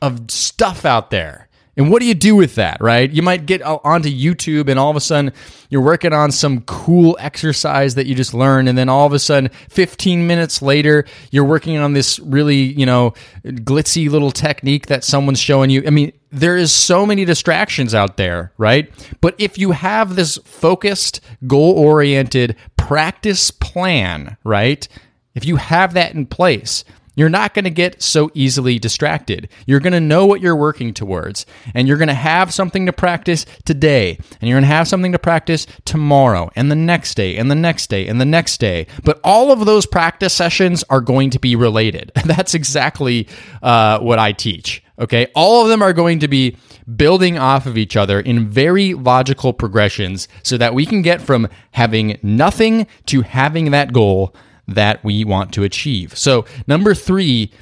of 0.00 0.30
stuff 0.30 0.84
out 0.84 1.10
there. 1.10 1.48
And 1.74 1.90
what 1.90 2.00
do 2.00 2.06
you 2.06 2.14
do 2.14 2.36
with 2.36 2.56
that, 2.56 2.82
right? 2.82 3.10
You 3.10 3.22
might 3.22 3.46
get 3.46 3.62
onto 3.62 4.10
YouTube 4.10 4.68
and 4.68 4.78
all 4.78 4.90
of 4.90 4.96
a 4.96 5.00
sudden 5.00 5.32
you're 5.70 5.80
working 5.80 6.12
on 6.12 6.30
some 6.30 6.60
cool 6.62 7.16
exercise 7.18 7.94
that 7.94 8.06
you 8.06 8.14
just 8.14 8.34
learned. 8.34 8.68
And 8.68 8.76
then 8.76 8.90
all 8.90 9.06
of 9.06 9.14
a 9.14 9.18
sudden, 9.18 9.50
15 9.70 10.26
minutes 10.26 10.60
later, 10.60 11.06
you're 11.30 11.46
working 11.46 11.78
on 11.78 11.94
this 11.94 12.18
really, 12.18 12.56
you 12.56 12.84
know, 12.84 13.14
glitzy 13.42 14.10
little 14.10 14.30
technique 14.30 14.88
that 14.88 15.02
someone's 15.02 15.40
showing 15.40 15.70
you. 15.70 15.82
I 15.86 15.90
mean, 15.90 16.12
there 16.30 16.58
is 16.58 16.72
so 16.72 17.06
many 17.06 17.24
distractions 17.24 17.94
out 17.94 18.18
there, 18.18 18.52
right? 18.58 18.92
But 19.22 19.34
if 19.38 19.56
you 19.56 19.70
have 19.70 20.14
this 20.14 20.36
focused, 20.44 21.22
goal 21.46 21.72
oriented 21.72 22.54
practice 22.76 23.50
plan, 23.50 24.36
right? 24.44 24.86
If 25.34 25.46
you 25.46 25.56
have 25.56 25.94
that 25.94 26.12
in 26.14 26.26
place, 26.26 26.84
you're 27.14 27.28
not 27.28 27.54
going 27.54 27.64
to 27.64 27.70
get 27.70 28.02
so 28.02 28.30
easily 28.34 28.78
distracted. 28.78 29.48
You're 29.66 29.80
going 29.80 29.92
to 29.92 30.00
know 30.00 30.26
what 30.26 30.40
you're 30.40 30.56
working 30.56 30.94
towards, 30.94 31.46
and 31.74 31.86
you're 31.86 31.98
going 31.98 32.08
to 32.08 32.14
have 32.14 32.52
something 32.52 32.86
to 32.86 32.92
practice 32.92 33.46
today, 33.64 34.18
and 34.40 34.48
you're 34.48 34.56
going 34.56 34.68
to 34.68 34.74
have 34.74 34.88
something 34.88 35.12
to 35.12 35.18
practice 35.18 35.66
tomorrow, 35.84 36.50
and 36.56 36.70
the 36.70 36.76
next 36.76 37.14
day, 37.14 37.36
and 37.36 37.50
the 37.50 37.54
next 37.54 37.88
day, 37.88 38.06
and 38.06 38.20
the 38.20 38.24
next 38.24 38.58
day. 38.58 38.86
But 39.04 39.20
all 39.22 39.52
of 39.52 39.66
those 39.66 39.86
practice 39.86 40.32
sessions 40.32 40.84
are 40.90 41.00
going 41.00 41.30
to 41.30 41.38
be 41.38 41.56
related. 41.56 42.12
That's 42.24 42.54
exactly 42.54 43.28
uh, 43.62 43.98
what 44.00 44.18
I 44.18 44.32
teach. 44.32 44.82
Okay. 44.98 45.26
All 45.34 45.62
of 45.62 45.68
them 45.68 45.82
are 45.82 45.92
going 45.92 46.20
to 46.20 46.28
be 46.28 46.56
building 46.96 47.38
off 47.38 47.66
of 47.66 47.78
each 47.78 47.96
other 47.96 48.20
in 48.20 48.48
very 48.48 48.94
logical 48.94 49.52
progressions 49.52 50.28
so 50.42 50.56
that 50.58 50.74
we 50.74 50.86
can 50.86 51.02
get 51.02 51.20
from 51.20 51.48
having 51.72 52.18
nothing 52.22 52.86
to 53.06 53.22
having 53.22 53.70
that 53.70 53.92
goal 53.92 54.34
that 54.68 55.02
we 55.04 55.24
want 55.24 55.52
to 55.54 55.64
achieve. 55.64 56.16
So, 56.16 56.44
number 56.66 56.94
three 56.94 57.52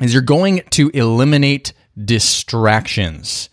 is 0.00 0.12
you're 0.12 0.22
going 0.22 0.62
to 0.70 0.90
eliminate 0.90 1.72
distractions. 2.02 3.48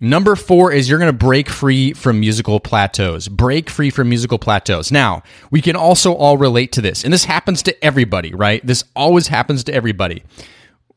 Number 0.00 0.36
four 0.36 0.70
is 0.70 0.88
you're 0.88 0.98
going 0.98 1.12
to 1.12 1.16
break 1.16 1.48
free 1.48 1.94
from 1.94 2.20
musical 2.20 2.60
plateaus. 2.60 3.28
Break 3.28 3.70
free 3.70 3.90
from 3.90 4.08
musical 4.08 4.38
plateaus. 4.38 4.92
Now, 4.92 5.22
we 5.50 5.62
can 5.62 5.76
also 5.76 6.12
all 6.12 6.36
relate 6.36 6.72
to 6.72 6.82
this, 6.82 7.04
and 7.04 7.12
this 7.12 7.24
happens 7.24 7.62
to 7.62 7.84
everybody, 7.84 8.34
right? 8.34 8.64
This 8.66 8.84
always 8.94 9.28
happens 9.28 9.64
to 9.64 9.74
everybody 9.74 10.22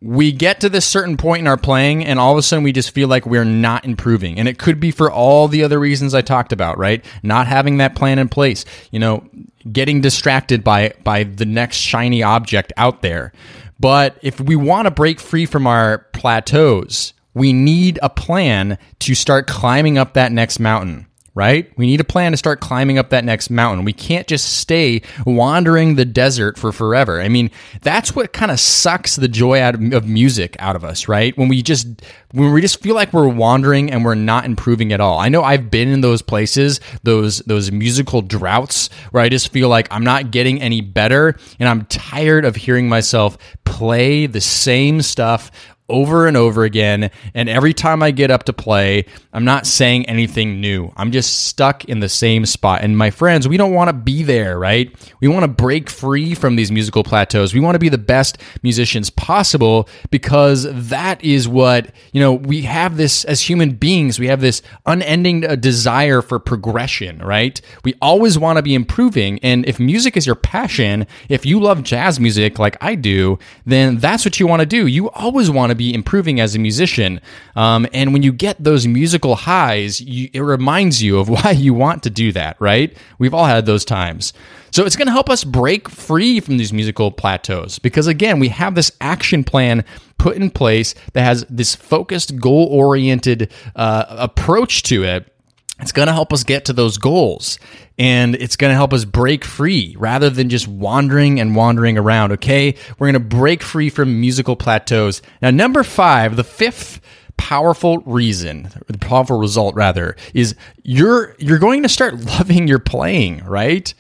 we 0.02 0.32
get 0.32 0.60
to 0.62 0.70
this 0.70 0.86
certain 0.86 1.18
point 1.18 1.42
in 1.42 1.48
our 1.48 1.58
playing 1.58 2.06
and 2.06 2.20
all 2.20 2.32
of 2.32 2.38
a 2.38 2.44
sudden 2.44 2.64
we 2.64 2.72
just 2.72 2.92
feel 2.92 3.08
like 3.08 3.26
we're 3.26 3.44
not 3.44 3.84
improving. 3.86 4.38
And 4.38 4.48
it 4.48 4.60
could 4.60 4.80
be 4.80 4.92
for 4.92 5.12
all 5.12 5.48
the 5.48 5.64
other 5.64 5.80
reasons 5.80 6.14
i 6.14 6.22
talked 6.22 6.52
about 6.52 6.78
right? 6.78 7.04
Not 7.24 7.48
having 7.48 7.78
that 7.78 7.96
plan 7.96 8.20
in 8.20 8.30
place. 8.30 8.66
You 8.92 9.00
know 9.00 9.28
getting 9.72 10.02
distracted 10.02 10.64
by 10.64 10.94
by 11.04 11.24
the 11.24 11.46
next 11.46 11.78
shiny 11.78 12.24
object 12.24 12.72
out 12.78 13.02
there. 13.02 13.34
But 13.80 14.18
if 14.22 14.40
we 14.40 14.56
want 14.56 14.86
to 14.86 14.92
break 14.92 15.20
free 15.20 15.46
from 15.46 15.68
our 15.68 16.00
plateaus 16.14 17.14
we 17.34 17.54
need 17.54 18.00
a 18.02 18.10
plan 18.10 18.80
to 19.00 19.14
start 19.14 19.46
climbing 19.46 19.98
up 19.98 20.14
that 20.14 20.32
next 20.32 20.60
mountain 20.60 21.07
right? 21.38 21.72
We 21.78 21.86
need 21.86 22.02
a 22.02 22.04
plan 22.04 22.32
to 22.32 22.38
start 22.38 22.62
climbing 22.62 22.98
up 22.98 23.12
that 23.12 23.24
next 23.24 23.52
mountain. 23.52 23.86
We 23.86 23.94
can't 23.94 24.26
just 24.26 24.58
stay 24.58 25.04
wandering 25.24 25.94
the 25.94 26.04
desert 26.04 26.58
for 26.58 26.72
forever. 26.72 27.22
I 27.22 27.30
mean, 27.30 27.52
that's 27.84 28.16
what 28.16 28.34
kind 28.34 28.50
of 28.50 28.60
sucks 28.60 29.18
the 29.18 29.28
joy 29.28 29.62
out 29.62 29.76
of, 29.76 29.94
of 29.94 30.08
music 30.08 30.56
out 30.58 30.76
of 30.76 30.84
us, 30.84 31.08
right? 31.08 31.38
When 31.38 31.48
we 31.48 31.62
just 31.62 31.88
when 32.32 32.52
we 32.52 32.60
just 32.60 32.82
feel 32.82 32.96
like 32.96 33.14
we're 33.14 33.30
wandering 33.30 33.92
and 33.92 34.04
we're 34.04 34.16
not 34.16 34.46
improving 34.46 34.92
at 34.92 35.00
all. 35.00 35.20
I 35.20 35.30
know 35.30 35.44
I've 35.44 35.70
been 35.70 35.90
in 35.90 36.02
those 36.02 36.24
places, 36.24 36.80
those 37.04 37.38
those 37.42 37.72
musical 37.72 38.24
droughts 38.24 38.90
where 39.12 39.22
I 39.22 39.30
just 39.30 39.54
feel 39.54 39.70
like 39.70 39.88
I'm 39.92 40.04
not 40.04 40.32
getting 40.32 40.60
any 40.60 40.82
better 40.82 41.36
and 41.60 41.70
I'm 41.70 41.86
tired 41.86 42.46
of 42.46 42.56
hearing 42.56 42.90
myself 42.90 43.38
play 43.64 44.26
the 44.26 44.42
same 44.42 45.04
stuff 45.04 45.52
over 45.90 46.28
and 46.28 46.36
over 46.36 46.64
again. 46.64 47.10
And 47.34 47.50
every 47.50 47.74
time 47.74 48.04
I 48.04 48.12
get 48.12 48.32
up 48.32 48.44
to 48.44 48.54
play, 48.54 49.06
I'm 49.34 49.46
not 49.46 49.66
saying 49.66 50.06
anything 50.08 50.60
new. 50.60 50.92
I'm 50.98 51.12
just 51.12 51.46
stuck 51.48 51.86
in 51.86 52.00
the 52.00 52.10
same 52.10 52.46
spot. 52.46 52.82
And 52.82 52.98
my 52.98 53.10
friends, 53.10 53.48
we 53.48 53.58
don't 53.58 53.74
want 53.74 53.90
to 53.90 53.94
be 53.94 54.24
there, 54.24 54.60
right? 54.60 54.94
We 55.22 55.28
want 55.28 55.44
to 55.44 55.48
break 55.48 55.90
free 55.90 56.36
from 56.36 56.56
these 56.56 56.72
musical 56.72 57.04
plateaus. 57.04 57.54
We 57.54 57.60
want 57.60 57.76
to 57.76 57.80
be 57.80 57.90
the 57.90 57.98
best 57.98 58.38
musicians 58.64 59.10
possible 59.10 59.88
because 60.10 60.68
that 60.90 61.24
is 61.24 61.48
what, 61.48 61.92
you 62.12 62.20
know, 62.20 62.34
we 62.34 62.64
have 62.64 62.98
this 62.98 63.24
as 63.26 63.42
human 63.42 63.72
beings, 63.72 64.20
we 64.20 64.28
have 64.28 64.42
this 64.42 64.62
unending 64.86 65.46
uh, 65.46 65.56
desire 65.56 66.22
for 66.22 66.40
progression, 66.40 67.20
right? 67.20 67.62
We 67.84 67.94
always 68.02 68.38
want 68.38 68.58
to 68.58 68.64
be 68.64 68.76
improving. 68.76 69.40
And 69.42 69.66
if 69.66 69.80
music 69.80 70.18
is 70.18 70.26
your 70.26 70.36
passion, 70.36 71.08
if 71.30 71.46
you 71.46 71.60
love 71.60 71.84
jazz 71.84 72.20
music 72.20 72.60
like 72.60 72.76
I 72.82 72.96
do, 72.96 73.40
then 73.66 73.98
that's 73.98 74.26
what 74.26 74.40
you 74.40 74.48
want 74.48 74.62
to 74.62 74.66
do. 74.66 74.88
You 74.88 75.10
always 75.12 75.50
want 75.50 75.70
to 75.70 75.77
be 75.78 75.94
improving 75.94 76.40
as 76.40 76.56
a 76.56 76.60
musician. 76.60 77.22
Um, 77.56 77.88
and 77.94 78.14
when 78.14 78.24
you 78.24 78.32
get 78.32 78.62
those 78.64 78.88
musical 78.88 79.36
highs, 79.36 80.02
you, 80.02 80.30
it 80.34 80.42
reminds 80.42 81.02
you 81.02 81.20
of 81.20 81.30
why 81.30 81.52
you 81.52 81.74
want 81.74 82.04
to 82.04 82.10
do 82.10 82.32
that, 82.34 82.58
right? 82.60 82.96
We've 83.20 83.34
all 83.34 83.46
had 83.46 83.66
those 83.66 83.86
times. 83.86 84.34
So 84.72 84.86
it's 84.86 84.96
going 84.96 85.08
to 85.08 85.14
help 85.14 85.30
us 85.30 85.44
break 85.44 85.90
free 85.90 86.40
from 86.40 86.58
these 86.58 86.74
musical 86.74 87.12
plateaus 87.12 87.80
because, 87.80 88.08
again, 88.08 88.40
we 88.40 88.50
have 88.50 88.76
this 88.76 88.92
action 89.00 89.44
plan 89.44 89.86
put 90.18 90.36
in 90.36 90.50
place 90.50 90.94
that 91.14 91.24
has 91.24 91.46
this 91.50 91.74
focused, 91.76 92.38
goal 92.38 92.68
oriented 92.68 93.52
uh, 93.76 94.06
approach 94.10 94.84
to 94.84 95.04
it 95.04 95.34
it's 95.80 95.92
going 95.92 96.08
to 96.08 96.14
help 96.14 96.34
us 96.34 96.44
get 96.44 96.66
to 96.66 96.74
those 96.74 96.98
goals 96.98 97.60
and 98.00 98.36
it's 98.36 98.56
going 98.56 98.72
to 98.72 98.76
help 98.76 98.94
us 98.94 99.06
break 99.06 99.46
free 99.46 99.96
rather 99.98 100.30
than 100.30 100.50
just 100.50 100.68
wandering 100.68 101.40
and 101.40 101.56
wandering 101.56 101.98
around. 101.98 102.32
Okay. 102.34 102.76
We're 102.98 103.12
going 103.12 103.14
to 103.14 103.20
break 103.20 103.62
free 103.62 103.90
from 103.90 104.20
musical 104.20 104.56
plateaus. 104.56 105.22
Now, 105.42 105.52
number 105.52 105.84
five, 105.84 106.36
the 106.36 106.44
fifth 106.44 107.00
powerful 107.38 108.00
reason, 108.00 108.70
the 108.88 108.98
powerful 108.98 109.40
result 109.40 109.76
rather, 109.76 110.16
is 110.34 110.56
you're, 110.84 111.36
you're 111.38 111.60
going 111.60 111.84
to 111.84 111.90
start 111.90 112.16
loving 112.26 112.68
your 112.68 112.80
playing, 112.80 113.44
right? 113.46 113.94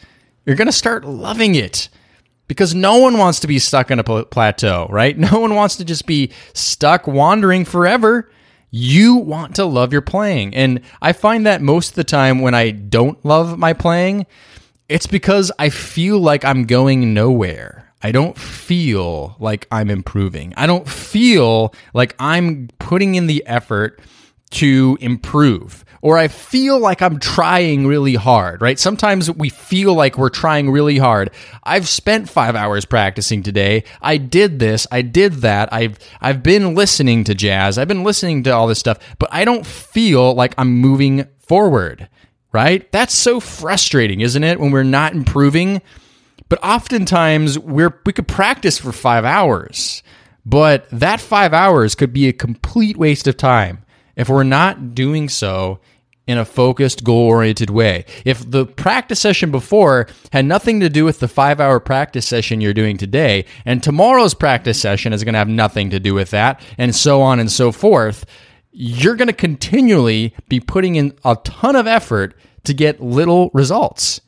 You're 0.45 0.55
going 0.55 0.67
to 0.67 0.71
start 0.71 1.05
loving 1.05 1.55
it 1.55 1.89
because 2.47 2.73
no 2.73 2.97
one 2.97 3.17
wants 3.17 3.41
to 3.41 3.47
be 3.47 3.59
stuck 3.59 3.91
in 3.91 3.99
a 3.99 4.03
plateau, 4.03 4.87
right? 4.89 5.15
No 5.27 5.39
one 5.39 5.53
wants 5.53 5.75
to 5.77 5.85
just 5.85 6.07
be 6.07 6.31
stuck 6.53 7.05
wandering 7.05 7.65
forever 7.65 8.31
you 8.69 9.15
want 9.15 9.55
to 9.55 9.65
love 9.65 9.91
your 9.91 10.01
playing. 10.01 10.53
And 10.55 10.81
I 11.01 11.13
find 11.13 11.45
that 11.45 11.61
most 11.61 11.89
of 11.89 11.95
the 11.95 12.03
time 12.03 12.39
when 12.41 12.53
I 12.53 12.71
don't 12.71 13.23
love 13.25 13.57
my 13.57 13.73
playing, 13.73 14.25
it's 14.89 15.07
because 15.07 15.51
I 15.59 15.69
feel 15.69 16.19
like 16.19 16.45
I'm 16.45 16.65
going 16.65 17.13
nowhere. 17.13 17.91
I 18.01 18.11
don't 18.11 18.37
feel 18.37 19.35
like 19.39 19.67
I'm 19.71 19.89
improving. 19.89 20.53
I 20.55 20.67
don't 20.67 20.87
feel 20.87 21.73
like 21.93 22.15
I'm 22.19 22.69
putting 22.79 23.15
in 23.15 23.27
the 23.27 23.45
effort 23.47 23.99
to 24.51 24.97
improve 25.01 25.83
or 26.07 26.17
I 26.17 26.29
feel 26.29 26.79
like 26.79 27.01
I'm 27.01 27.19
trying 27.19 27.85
really 27.85 28.15
hard, 28.15 28.61
right? 28.61 28.79
Sometimes 28.79 29.29
we 29.29 29.49
feel 29.49 29.93
like 29.93 30.17
we're 30.17 30.29
trying 30.29 30.69
really 30.69 30.97
hard. 30.97 31.31
I've 31.65 31.85
spent 31.85 32.29
5 32.29 32.55
hours 32.55 32.85
practicing 32.85 33.43
today. 33.43 33.83
I 34.01 34.15
did 34.15 34.59
this, 34.59 34.87
I 34.89 35.01
did 35.01 35.33
that. 35.41 35.67
I've 35.73 35.99
I've 36.21 36.41
been 36.43 36.75
listening 36.75 37.25
to 37.25 37.35
jazz. 37.35 37.77
I've 37.77 37.89
been 37.89 38.05
listening 38.05 38.43
to 38.43 38.51
all 38.51 38.67
this 38.67 38.79
stuff, 38.79 38.99
but 39.19 39.27
I 39.33 39.43
don't 39.43 39.65
feel 39.65 40.33
like 40.33 40.55
I'm 40.57 40.77
moving 40.77 41.27
forward, 41.39 42.07
right? 42.53 42.89
That's 42.93 43.13
so 43.13 43.41
frustrating, 43.41 44.21
isn't 44.21 44.45
it? 44.45 44.61
When 44.61 44.71
we're 44.71 44.83
not 44.83 45.11
improving. 45.11 45.81
But 46.47 46.63
oftentimes 46.63 47.59
we're 47.59 47.99
we 48.05 48.13
could 48.13 48.29
practice 48.29 48.77
for 48.77 48.93
5 48.93 49.25
hours, 49.25 50.03
but 50.45 50.89
that 50.89 51.19
5 51.19 51.53
hours 51.53 51.95
could 51.95 52.13
be 52.13 52.29
a 52.29 52.33
complete 52.33 52.95
waste 52.95 53.27
of 53.27 53.35
time 53.35 53.83
if 54.15 54.29
we're 54.29 54.43
not 54.43 54.95
doing 54.95 55.27
so 55.27 55.81
in 56.27 56.37
a 56.37 56.45
focused, 56.45 57.03
goal 57.03 57.27
oriented 57.27 57.69
way. 57.69 58.05
If 58.25 58.49
the 58.49 58.65
practice 58.65 59.19
session 59.19 59.49
before 59.49 60.07
had 60.31 60.45
nothing 60.45 60.81
to 60.81 60.89
do 60.89 61.05
with 61.05 61.19
the 61.19 61.27
five 61.27 61.59
hour 61.59 61.79
practice 61.79 62.27
session 62.27 62.61
you're 62.61 62.73
doing 62.73 62.97
today, 62.97 63.45
and 63.65 63.81
tomorrow's 63.81 64.33
practice 64.33 64.79
session 64.79 65.13
is 65.13 65.23
going 65.23 65.33
to 65.33 65.39
have 65.39 65.47
nothing 65.47 65.89
to 65.91 65.99
do 65.99 66.13
with 66.13 66.31
that, 66.31 66.61
and 66.77 66.95
so 66.95 67.21
on 67.21 67.39
and 67.39 67.51
so 67.51 67.71
forth, 67.71 68.25
you're 68.71 69.15
going 69.15 69.27
to 69.27 69.33
continually 69.33 70.35
be 70.49 70.59
putting 70.59 70.95
in 70.95 71.13
a 71.25 71.35
ton 71.43 71.75
of 71.75 71.87
effort 71.87 72.35
to 72.65 72.73
get 72.73 73.01
little 73.01 73.49
results. 73.53 74.21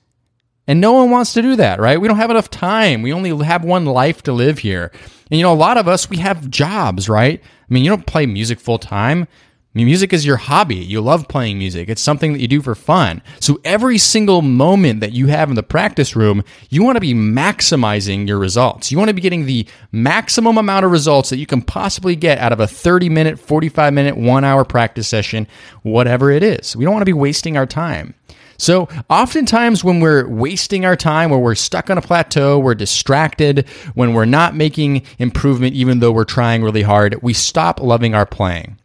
And 0.65 0.79
no 0.79 0.93
one 0.93 1.09
wants 1.09 1.33
to 1.33 1.41
do 1.41 1.55
that, 1.55 1.79
right? 1.79 1.99
We 1.99 2.07
don't 2.07 2.17
have 2.17 2.29
enough 2.29 2.49
time. 2.49 3.01
We 3.01 3.11
only 3.11 3.35
have 3.43 3.63
one 3.63 3.85
life 3.85 4.21
to 4.23 4.33
live 4.33 4.59
here. 4.59 4.91
And 5.29 5.39
you 5.39 5.43
know, 5.43 5.53
a 5.53 5.55
lot 5.55 5.77
of 5.77 5.87
us, 5.87 6.09
we 6.09 6.17
have 6.17 6.49
jobs, 6.49 7.09
right? 7.09 7.41
I 7.43 7.73
mean, 7.73 7.83
you 7.83 7.89
don't 7.89 8.05
play 8.05 8.25
music 8.25 8.59
full 8.59 8.77
time 8.77 9.27
music 9.73 10.13
is 10.13 10.25
your 10.25 10.37
hobby. 10.37 10.75
You 10.75 10.99
love 10.99 11.27
playing 11.27 11.57
music. 11.59 11.89
It's 11.89 12.01
something 12.01 12.33
that 12.33 12.39
you 12.39 12.47
do 12.47 12.61
for 12.61 12.75
fun. 12.75 13.21
So 13.39 13.59
every 13.63 13.97
single 13.97 14.41
moment 14.41 14.99
that 15.01 15.13
you 15.13 15.27
have 15.27 15.49
in 15.49 15.55
the 15.55 15.63
practice 15.63 16.15
room, 16.15 16.43
you 16.69 16.83
want 16.83 16.95
to 16.95 17.01
be 17.01 17.13
maximizing 17.13 18.27
your 18.27 18.39
results. 18.39 18.91
You 18.91 18.97
want 18.97 19.09
to 19.09 19.13
be 19.13 19.21
getting 19.21 19.45
the 19.45 19.67
maximum 19.91 20.57
amount 20.57 20.85
of 20.85 20.91
results 20.91 21.29
that 21.29 21.37
you 21.37 21.45
can 21.45 21.61
possibly 21.61 22.15
get 22.15 22.39
out 22.39 22.51
of 22.51 22.59
a 22.59 22.67
30 22.67 23.09
minute, 23.09 23.39
45 23.39 23.93
minute, 23.93 24.17
one 24.17 24.43
hour 24.43 24.65
practice 24.65 25.07
session, 25.07 25.47
whatever 25.83 26.31
it 26.31 26.41
is. 26.41 26.75
We 26.75 26.83
don't 26.83 26.93
want 26.93 27.03
to 27.03 27.05
be 27.05 27.13
wasting 27.13 27.55
our 27.55 27.67
time. 27.67 28.15
So, 28.57 28.89
oftentimes, 29.09 29.85
when 29.85 30.01
we're 30.01 30.27
wasting 30.27 30.83
our 30.83 30.97
time, 30.97 31.31
or 31.31 31.39
we're 31.39 31.55
stuck 31.55 31.89
on 31.89 31.97
a 31.97 32.01
plateau, 32.01 32.59
we're 32.59 32.75
distracted, 32.75 33.65
when 33.93 34.13
we're 34.13 34.25
not 34.25 34.53
making 34.53 35.03
improvement, 35.17 35.75
even 35.75 35.99
though 35.99 36.11
we're 36.11 36.25
trying 36.25 36.61
really 36.61 36.81
hard, 36.81 37.15
we 37.21 37.31
stop 37.31 37.79
loving 37.79 38.13
our 38.13 38.25
playing. 38.25 38.77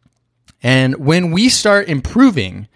And 0.65 0.97
when 0.97 1.31
we 1.31 1.51
start 1.51 1.89
improving, 1.89 2.69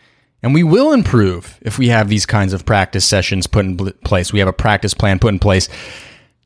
and 0.42 0.54
we 0.54 0.62
will 0.62 0.92
improve 0.92 1.58
if 1.62 1.78
we 1.78 1.88
have 1.88 2.08
these 2.08 2.26
kinds 2.26 2.52
of 2.52 2.64
practice 2.64 3.04
sessions 3.04 3.46
put 3.46 3.64
in 3.64 3.76
place, 4.04 4.32
we 4.32 4.38
have 4.38 4.46
a 4.46 4.52
practice 4.52 4.94
plan 4.94 5.18
put 5.18 5.32
in 5.32 5.38
place, 5.40 5.68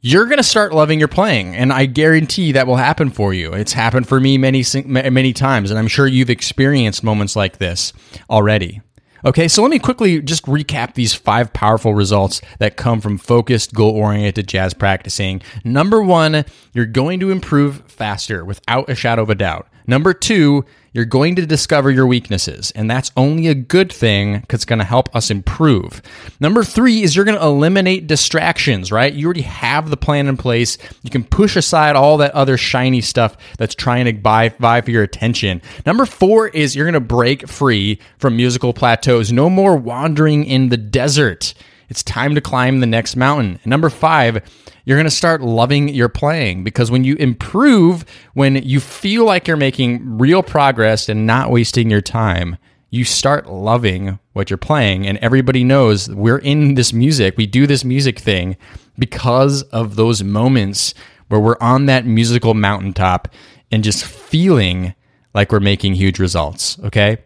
you're 0.01 0.25
going 0.27 0.39
to 0.39 0.45
start 0.45 0.73
loving 0.73 0.99
your 0.99 1.09
playing. 1.09 1.55
And 1.55 1.73
I 1.73 1.87
guarantee 1.87 2.53
that 2.53 2.67
will 2.67 2.77
happen 2.77 3.11
for 3.11 3.35
you. 3.35 3.53
It's 3.53 3.73
happened 3.73 4.09
for 4.09 4.19
me 4.19 4.39
many, 4.39 4.65
many 4.85 5.33
times. 5.33 5.71
And 5.71 5.79
I'm 5.79 5.89
sure 5.89 6.07
you've 6.07 6.31
experienced 6.31 7.05
moments 7.05 7.37
like 7.37 7.59
this 7.59 7.93
already. 8.31 8.81
Okay, 9.25 9.47
so 9.47 9.63
let 9.63 9.71
me 9.71 9.79
quickly 9.79 10.21
just 10.21 10.47
recap 10.47 10.95
these 10.95 11.15
five 11.15 11.53
powerful 11.53 11.95
results 11.95 12.41
that 12.59 12.77
come 12.77 13.01
from 13.01 13.19
focused, 13.19 13.75
goal 13.75 13.93
oriented 13.93 14.49
jazz 14.49 14.75
practicing. 14.75 15.43
Number 15.65 16.03
one, 16.03 16.45
you're 16.73 16.87
going 16.87 17.21
to 17.21 17.31
improve 17.31 17.83
faster 17.87 18.45
without 18.45 18.89
a 18.89 18.97
shadow 18.97 19.23
of 19.23 19.31
a 19.31 19.37
doubt. 19.37 19.69
Number 19.87 20.13
two, 20.13 20.65
you're 20.93 21.05
going 21.05 21.37
to 21.37 21.47
discover 21.47 21.91
your 21.91 22.07
weaknesses, 22.07 22.71
and 22.73 22.91
that's 22.91 23.11
only 23.17 23.49
a 23.49 23.55
good 23.55 23.91
thing 23.91 24.41
because 24.41 24.59
it's 24.59 24.65
going 24.67 24.79
to 24.79 24.85
help 24.85 25.15
us 25.17 25.31
improve. 25.31 26.03
Number 26.39 26.63
three 26.63 27.03
is 27.03 27.17
you're 27.17 27.25
going 27.25 27.39
to 27.39 27.45
eliminate 27.45 28.07
distractions, 28.07 28.93
right? 28.93 29.13
You 29.13 29.27
already 29.27 29.43
have 29.43 29.89
the 29.89 29.97
plan 29.97 30.27
in 30.27 30.37
place. 30.37 30.77
You 31.03 31.11
can 31.11 31.25
push 31.25 31.57
aside 31.57 31.97
all 31.97 32.19
that 32.19 32.33
other 32.33 32.57
shiny 32.57 33.01
stuff 33.01 33.37
that's 33.57 33.75
trying 33.75 34.05
to 34.05 34.13
buy, 34.13 34.51
vie 34.51 34.83
for 34.83 34.91
your 34.91 35.03
attention. 35.03 35.63
Number 35.87 36.05
four 36.05 36.49
is 36.49 36.77
you're 36.77 36.87
going 36.87 36.93
to 36.95 37.01
break 37.01 37.49
free 37.49 37.99
from 38.19 38.37
musical 38.37 38.75
plateaus. 38.75 39.33
No 39.33 39.49
more 39.49 39.77
wandering 39.77 40.45
in 40.45 40.69
the 40.69 40.77
desert. 40.77 41.55
It's 41.93 42.03
time 42.03 42.35
to 42.37 42.41
climb 42.41 42.81
the 42.81 42.87
next 42.87 43.17
mountain. 43.17 43.59
And 43.63 43.67
number 43.67 43.91
five, 43.91 44.43
you're 44.87 44.97
going 44.97 45.05
to 45.05 45.11
start 45.11 45.43
loving 45.43 45.89
your 45.89 46.09
playing 46.09 46.65
because 46.65 46.91
when 46.91 47.05
you 47.05 47.17
improve, 47.17 48.07
when 48.33 48.57
you 48.57 48.81
feel 48.81 49.27
like 49.27 49.47
you're 49.47 49.59
making 49.59 50.17
real 50.17 50.43
progress 50.43 51.11
and 51.11 51.27
not 51.27 51.51
wasting 51.51 51.91
your 51.91 52.01
time, 52.01 52.57
you 52.89 53.05
start 53.05 53.47
loving 53.47 54.19
what 54.33 54.49
you're 54.49 54.57
playing. 54.57 55.07
And 55.07 55.19
everybody 55.19 55.65
knows 55.65 56.09
we're 56.09 56.39
in 56.39 56.77
this 56.77 56.95
music, 56.95 57.37
we 57.37 57.45
do 57.45 57.67
this 57.67 57.85
music 57.85 58.19
thing 58.19 58.57
because 58.99 59.61
of 59.65 59.97
those 59.97 60.25
moments 60.25 60.95
where 61.29 61.41
we're 61.41 61.61
on 61.61 61.85
that 61.87 62.07
musical 62.07 62.55
mountaintop 62.55 63.29
and 63.71 63.85
just 63.85 64.03
feeling 64.03 64.95
like 65.35 65.53
we're 65.53 65.61
making 65.61 65.93
huge 65.97 66.19
results. 66.19 66.79
Okay. 66.85 67.19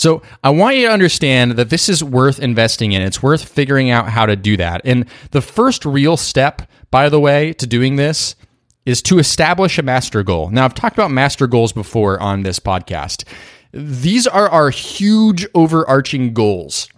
So 0.00 0.22
I 0.42 0.48
want 0.48 0.76
you 0.76 0.86
to 0.86 0.92
understand 0.94 1.52
that 1.52 1.68
this 1.68 1.86
is 1.90 2.02
worth 2.02 2.40
investing 2.40 2.92
in. 2.92 3.02
It's 3.02 3.22
worth 3.22 3.46
figuring 3.46 3.90
out 3.90 4.08
how 4.08 4.24
to 4.24 4.34
do 4.34 4.56
that. 4.56 4.80
And 4.82 5.04
the 5.32 5.42
first 5.42 5.84
real 5.84 6.16
step, 6.16 6.62
by 6.90 7.10
the 7.10 7.20
way, 7.20 7.52
to 7.52 7.66
doing 7.66 7.96
this 7.96 8.34
is 8.86 9.02
to 9.02 9.18
establish 9.18 9.76
a 9.76 9.82
master 9.82 10.22
goal. 10.22 10.48
Now, 10.48 10.64
I've 10.64 10.72
talked 10.72 10.96
about 10.96 11.10
master 11.10 11.46
goals 11.46 11.74
before 11.74 12.18
on 12.18 12.44
this 12.44 12.58
podcast. 12.58 13.24
These 13.72 14.26
are 14.26 14.48
our 14.48 14.70
huge 14.70 15.46
overarching 15.54 16.32
goals. 16.32 16.88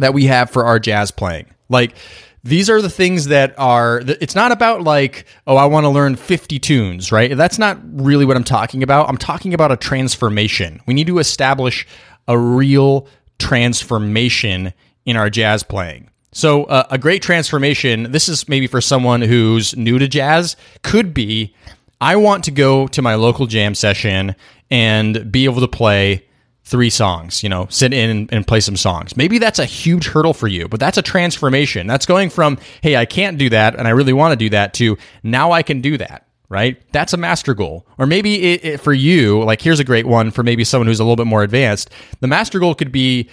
that 0.00 0.12
we 0.12 0.24
have 0.24 0.50
for 0.50 0.64
our 0.64 0.80
jazz 0.80 1.12
playing. 1.12 1.46
Like 1.68 1.94
these 2.42 2.68
are 2.68 2.82
the 2.82 2.90
things 2.90 3.26
that 3.26 3.54
are 3.56 4.00
it's 4.20 4.36
not 4.36 4.52
about 4.52 4.82
like 4.82 5.26
oh 5.48 5.56
i 5.56 5.66
want 5.66 5.84
to 5.84 5.88
learn 5.90 6.14
50 6.14 6.60
tunes 6.60 7.10
right 7.10 7.36
that's 7.36 7.58
not 7.58 7.78
really 7.82 8.24
what 8.24 8.36
i'm 8.36 8.44
talking 8.44 8.84
about 8.84 9.08
i'm 9.08 9.18
talking 9.18 9.52
about 9.52 9.72
a 9.72 9.76
transformation 9.76 10.80
we 10.86 10.94
need 10.94 11.08
to 11.08 11.18
establish 11.18 11.84
a 12.28 12.38
real 12.38 13.06
transformation 13.38 14.72
in 15.04 15.16
our 15.16 15.28
jazz 15.28 15.62
playing 15.62 16.08
so 16.32 16.64
uh, 16.64 16.86
a 16.90 16.98
great 16.98 17.22
transformation 17.22 18.12
this 18.12 18.28
is 18.28 18.48
maybe 18.48 18.66
for 18.66 18.80
someone 18.80 19.20
who's 19.20 19.76
new 19.76 19.98
to 19.98 20.06
jazz 20.06 20.56
could 20.82 21.12
be 21.12 21.54
i 22.00 22.14
want 22.14 22.44
to 22.44 22.50
go 22.50 22.86
to 22.86 23.02
my 23.02 23.14
local 23.14 23.46
jam 23.46 23.74
session 23.74 24.34
and 24.70 25.32
be 25.32 25.44
able 25.44 25.60
to 25.60 25.68
play 25.68 26.24
three 26.68 26.90
songs, 26.90 27.42
you 27.42 27.48
know, 27.48 27.66
sit 27.70 27.94
in 27.94 28.10
and, 28.10 28.32
and, 28.32 28.46
play 28.46 28.60
some 28.60 28.76
songs. 28.76 29.16
Maybe 29.16 29.38
that's 29.38 29.58
a 29.58 29.64
huge 29.64 30.06
hurdle 30.06 30.34
for 30.34 30.48
you, 30.48 30.68
but 30.68 30.78
that's 30.78 30.98
a 30.98 31.02
transformation. 31.02 31.86
That's 31.86 32.04
going 32.04 32.28
from, 32.28 32.58
hey, 32.82 32.94
I 32.94 33.06
can't 33.06 33.38
do 33.38 33.48
that 33.48 33.74
and 33.74 33.88
I 33.88 33.92
really 33.92 34.12
want 34.12 34.32
to 34.32 34.36
do 34.36 34.50
that 34.50 34.74
to 34.74 34.98
now 35.22 35.52
I 35.52 35.62
can 35.62 35.80
do 35.80 35.96
that. 35.96 36.27
Right? 36.48 36.80
That's 36.92 37.12
a 37.12 37.18
master 37.18 37.52
goal. 37.54 37.86
Or 37.98 38.06
maybe 38.06 38.52
it, 38.52 38.64
it, 38.64 38.80
for 38.80 38.94
you, 38.94 39.42
like 39.44 39.60
here's 39.60 39.80
a 39.80 39.84
great 39.84 40.06
one 40.06 40.30
for 40.30 40.42
maybe 40.42 40.64
someone 40.64 40.86
who's 40.86 41.00
a 41.00 41.04
little 41.04 41.16
bit 41.16 41.26
more 41.26 41.42
advanced. 41.42 41.90
The 42.20 42.26
master 42.26 42.58
goal 42.58 42.74
could 42.74 42.90
be 42.90 43.28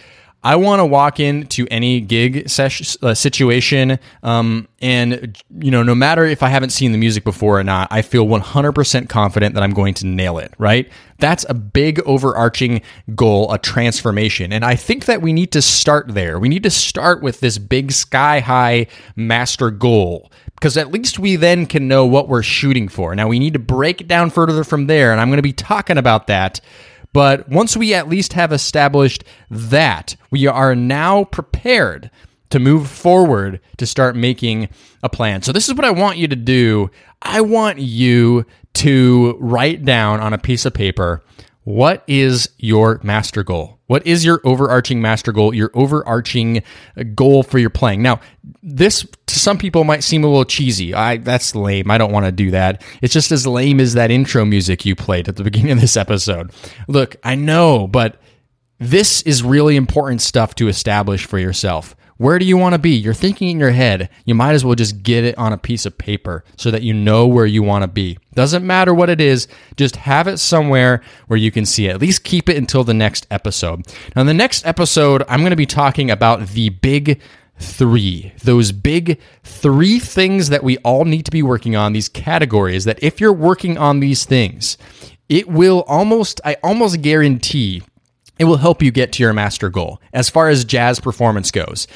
I 0.45 0.58
want 0.58 0.80
to 0.80 0.86
walk 0.86 1.19
into 1.19 1.65
any 1.71 1.99
gig 1.99 2.47
sesh, 2.47 2.95
uh, 3.01 3.15
situation, 3.15 3.97
um, 4.21 4.67
and 4.80 5.41
you 5.58 5.71
know, 5.71 5.82
no 5.82 5.95
matter 5.95 6.23
if 6.23 6.43
I 6.43 6.49
haven't 6.49 6.69
seen 6.69 6.91
the 6.91 6.99
music 6.99 7.23
before 7.23 7.60
or 7.60 7.63
not, 7.63 7.88
I 7.89 8.04
feel 8.04 8.28
100% 8.28 9.10
confident 9.10 9.56
that 9.56 9.63
I'm 9.63 9.73
going 9.73 9.95
to 9.95 10.06
nail 10.06 10.38
it. 10.38 10.54
Right? 10.60 10.88
That's 11.17 11.47
a 11.49 11.56
big 11.56 11.99
overarching 12.01 12.84
goal, 13.15 13.51
a 13.51 13.58
transformation, 13.58 14.54
and 14.54 14.63
I 14.63 14.75
think 14.75 15.06
that 15.06 15.23
we 15.23 15.34
need 15.34 15.51
to 15.54 15.63
start 15.63 16.13
there. 16.13 16.38
We 16.38 16.47
need 16.47 16.62
to 16.62 16.69
start 16.69 17.23
with 17.23 17.39
this 17.39 17.58
big 17.58 17.91
sky 17.91 18.39
high 18.39 18.86
master 19.15 19.71
goal 19.71 20.32
because 20.56 20.78
at 20.78 20.91
least 20.91 21.20
we 21.20 21.36
then 21.36 21.65
can 21.65 21.88
know 21.88 22.06
what 22.06 22.28
we're 22.28 22.44
shooting 22.44 22.88
for. 22.88 23.15
Now 23.15 23.28
we 23.28 23.39
need 23.39 23.54
to 23.54 23.60
break 23.60 24.02
it 24.02 24.08
down 24.08 24.30
further 24.30 24.63
from 24.63 24.88
there, 24.88 25.12
and 25.12 25.22
I'm 25.22 25.30
going 25.30 25.38
to 25.38 25.44
be 25.44 25.54
talking 25.54 25.98
about 25.98 26.28
that 26.28 26.62
but 27.15 27.48
once 27.48 27.78
we 27.78 27.94
at 27.94 28.10
least 28.10 28.34
have 28.34 28.52
established 28.52 29.24
that, 29.50 30.18
we 30.32 30.48
are 30.48 30.76
now 30.76 31.24
prepared 31.24 32.12
to 32.50 32.60
move 32.60 32.89
forward 32.89 33.62
to 33.78 33.86
start 33.86 34.18
making 34.18 34.68
a 35.02 35.08
plan. 35.08 35.41
So, 35.41 35.54
this 35.54 35.70
is 35.70 35.76
what 35.76 35.86
I 35.86 35.91
want 35.91 36.18
you 36.18 36.28
to 36.28 36.36
do. 36.36 36.91
I 37.22 37.39
want 37.39 37.80
you 37.80 38.46
to 38.74 39.38
write 39.39 39.86
down 39.86 40.20
on 40.20 40.34
a 40.34 40.38
piece 40.38 40.65
of 40.65 40.74
paper 40.74 41.24
what 41.65 42.04
is 42.06 42.47
your 42.58 42.99
master 43.04 43.43
goal? 43.43 43.80
What 43.88 44.06
is 44.06 44.23
your 44.23 44.39
overarching 44.43 45.01
master 45.01 45.32
goal, 45.32 45.54
your 45.54 45.71
overarching 45.73 46.62
uh, 46.95 47.04
goal 47.15 47.41
for 47.41 47.58
your 47.58 47.71
playing? 47.71 48.04
Now, 48.04 48.21
this 48.62 49.06
to 49.25 49.39
some 49.39 49.58
people 49.58 49.84
might 49.84 50.04
seem 50.04 50.23
a 50.23 50.28
little 50.28 50.45
cheesy. 50.45 50.93
I 50.93 51.17
that's 51.17 51.56
lame. 51.56 51.89
I 51.89 51.97
don't 51.97 52.12
want 52.12 52.28
to 52.28 52.32
do 52.32 52.51
that. 52.51 52.84
It's 53.01 53.13
just 53.13 53.32
as 53.32 53.47
lame 53.47 53.80
as 53.80 53.95
that 53.95 54.12
intro 54.12 54.45
music 54.45 54.86
you 54.86 54.95
played 54.95 55.28
at 55.28 55.38
the 55.38 55.43
beginning 55.43 55.71
of 55.71 55.82
this 55.82 55.97
episode. 55.97 56.51
Look, 56.88 57.15
I 57.23 57.34
know, 57.34 57.88
but 57.88 58.21
this 58.78 59.23
is 59.23 59.41
really 59.41 59.75
important 59.75 60.21
stuff 60.21 60.54
to 60.56 60.67
establish 60.67 61.25
for 61.25 61.39
yourself. 61.39 61.95
Where 62.17 62.39
do 62.39 62.45
you 62.45 62.56
want 62.56 62.73
to 62.73 62.80
be? 62.80 62.91
You're 62.91 63.13
thinking 63.13 63.49
in 63.49 63.60
your 63.60 63.71
head. 63.71 64.10
You 64.23 64.36
might 64.36 64.54
as 64.54 64.63
well 64.63 64.75
just 64.75 65.04
get 65.04 65.25
it 65.25 65.38
on 65.38 65.51
a 65.51 65.58
piece 65.58 65.86
of 65.86 65.97
paper 65.97 66.45
so 66.56 66.71
that 66.71 66.82
you 66.82 66.93
know 66.93 67.28
where 67.28 67.45
you 67.45 67.62
want 67.62 67.84
to 67.84 67.89
be. 67.89 68.17
Doesn't 68.34 68.65
matter 68.65 68.93
what 68.93 69.10
it 69.10 69.19
is, 69.19 69.49
just 69.75 69.97
have 69.97 70.28
it 70.28 70.38
somewhere 70.38 71.01
where 71.28 71.38
you 71.38 71.51
can 71.51 71.65
see 71.65 71.88
it. 71.88 71.95
At 71.95 72.01
least 72.01 72.23
keep 72.23 72.47
it 72.47 72.56
until 72.56 72.86
the 72.86 72.93
next 72.93 73.28
episode. 73.30 73.86
Now, 74.15 74.21
in 74.21 74.28
the 74.28 74.34
next 74.34 74.65
episode, 74.65 75.23
I'm 75.28 75.41
going 75.41 75.49
to 75.49 75.58
be 75.58 75.65
talking 75.65 76.10
about 76.10 76.47
the 76.47 76.69
big 76.69 77.19
three. 77.60 78.32
Those 78.43 78.71
big 78.71 79.19
three 79.43 79.99
things 79.99 80.49
that 80.49 80.63
we 80.63 80.78
all 80.80 81.04
need 81.04 81.25
to 81.25 81.32
be 81.32 81.43
working 81.43 81.75
on, 81.75 81.91
these 81.91 82.10
categories 82.10 82.86
that 82.86 83.04
if 83.04 83.19
you're 83.19 83.34
working 83.34 83.78
on 83.78 83.99
these 83.99 84.23
things, 84.23 84.78
it 85.28 85.49
will 85.49 85.84
almost, 85.88 86.39
I 86.45 86.56
almost 86.63 87.01
guarantee 87.01 87.84
it 88.39 88.45
will 88.45 88.58
help 88.58 88.82
you 88.82 88.91
get 88.91 89.12
to 89.13 89.24
your 89.24 89.34
master 89.34 89.69
goal 89.69 90.02
as 90.13 90.30
far 90.30 90.50
as 90.50 90.65
jazz 90.65 91.00
performance 91.00 91.52
goes. 91.52 91.88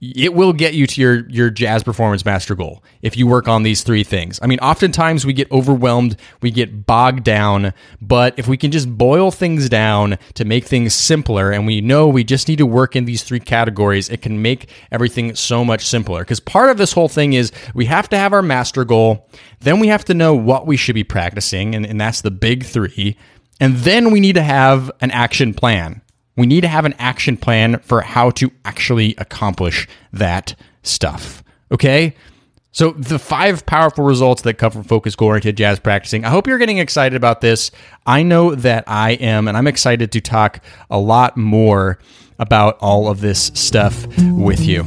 It 0.00 0.32
will 0.32 0.52
get 0.52 0.74
you 0.74 0.86
to 0.86 1.00
your 1.00 1.28
your 1.28 1.50
jazz 1.50 1.82
performance 1.82 2.24
master 2.24 2.54
goal 2.54 2.84
if 3.02 3.16
you 3.16 3.26
work 3.26 3.48
on 3.48 3.64
these 3.64 3.82
three 3.82 4.04
things. 4.04 4.38
I 4.40 4.46
mean, 4.46 4.60
oftentimes 4.60 5.26
we 5.26 5.32
get 5.32 5.50
overwhelmed, 5.50 6.16
we 6.40 6.52
get 6.52 6.86
bogged 6.86 7.24
down, 7.24 7.72
but 8.00 8.38
if 8.38 8.46
we 8.46 8.56
can 8.56 8.70
just 8.70 8.96
boil 8.96 9.32
things 9.32 9.68
down 9.68 10.16
to 10.34 10.44
make 10.44 10.66
things 10.66 10.94
simpler 10.94 11.50
and 11.50 11.66
we 11.66 11.80
know 11.80 12.06
we 12.06 12.22
just 12.22 12.46
need 12.46 12.58
to 12.58 12.66
work 12.66 12.94
in 12.94 13.06
these 13.06 13.24
three 13.24 13.40
categories, 13.40 14.08
it 14.08 14.22
can 14.22 14.40
make 14.40 14.70
everything 14.92 15.34
so 15.34 15.64
much 15.64 15.84
simpler. 15.84 16.24
Cuz 16.24 16.38
part 16.38 16.70
of 16.70 16.76
this 16.76 16.92
whole 16.92 17.08
thing 17.08 17.32
is 17.32 17.50
we 17.74 17.86
have 17.86 18.08
to 18.10 18.16
have 18.16 18.32
our 18.32 18.42
master 18.42 18.84
goal, 18.84 19.28
then 19.58 19.80
we 19.80 19.88
have 19.88 20.04
to 20.04 20.14
know 20.14 20.32
what 20.32 20.64
we 20.64 20.76
should 20.76 20.94
be 20.94 21.02
practicing 21.02 21.74
and, 21.74 21.84
and 21.84 22.00
that's 22.00 22.20
the 22.20 22.30
big 22.30 22.64
3 22.64 23.16
and 23.60 23.76
then 23.78 24.10
we 24.10 24.20
need 24.20 24.34
to 24.34 24.42
have 24.42 24.90
an 25.00 25.10
action 25.10 25.54
plan. 25.54 26.02
We 26.36 26.46
need 26.46 26.60
to 26.60 26.68
have 26.68 26.84
an 26.84 26.94
action 26.98 27.36
plan 27.36 27.80
for 27.80 28.00
how 28.00 28.30
to 28.30 28.52
actually 28.64 29.14
accomplish 29.18 29.88
that 30.12 30.54
stuff. 30.82 31.42
Okay? 31.72 32.14
So, 32.70 32.92
the 32.92 33.18
five 33.18 33.66
powerful 33.66 34.04
results 34.04 34.42
that 34.42 34.54
come 34.54 34.70
from 34.70 34.84
focus 34.84 35.16
goal 35.16 35.28
oriented 35.28 35.56
jazz 35.56 35.80
practicing. 35.80 36.24
I 36.24 36.28
hope 36.28 36.46
you're 36.46 36.58
getting 36.58 36.78
excited 36.78 37.16
about 37.16 37.40
this. 37.40 37.72
I 38.06 38.22
know 38.22 38.54
that 38.54 38.84
I 38.86 39.12
am, 39.12 39.48
and 39.48 39.56
I'm 39.56 39.66
excited 39.66 40.12
to 40.12 40.20
talk 40.20 40.62
a 40.90 40.98
lot 40.98 41.36
more 41.36 41.98
about 42.38 42.78
all 42.80 43.08
of 43.08 43.20
this 43.20 43.50
stuff 43.54 44.06
with 44.18 44.60
you. 44.60 44.84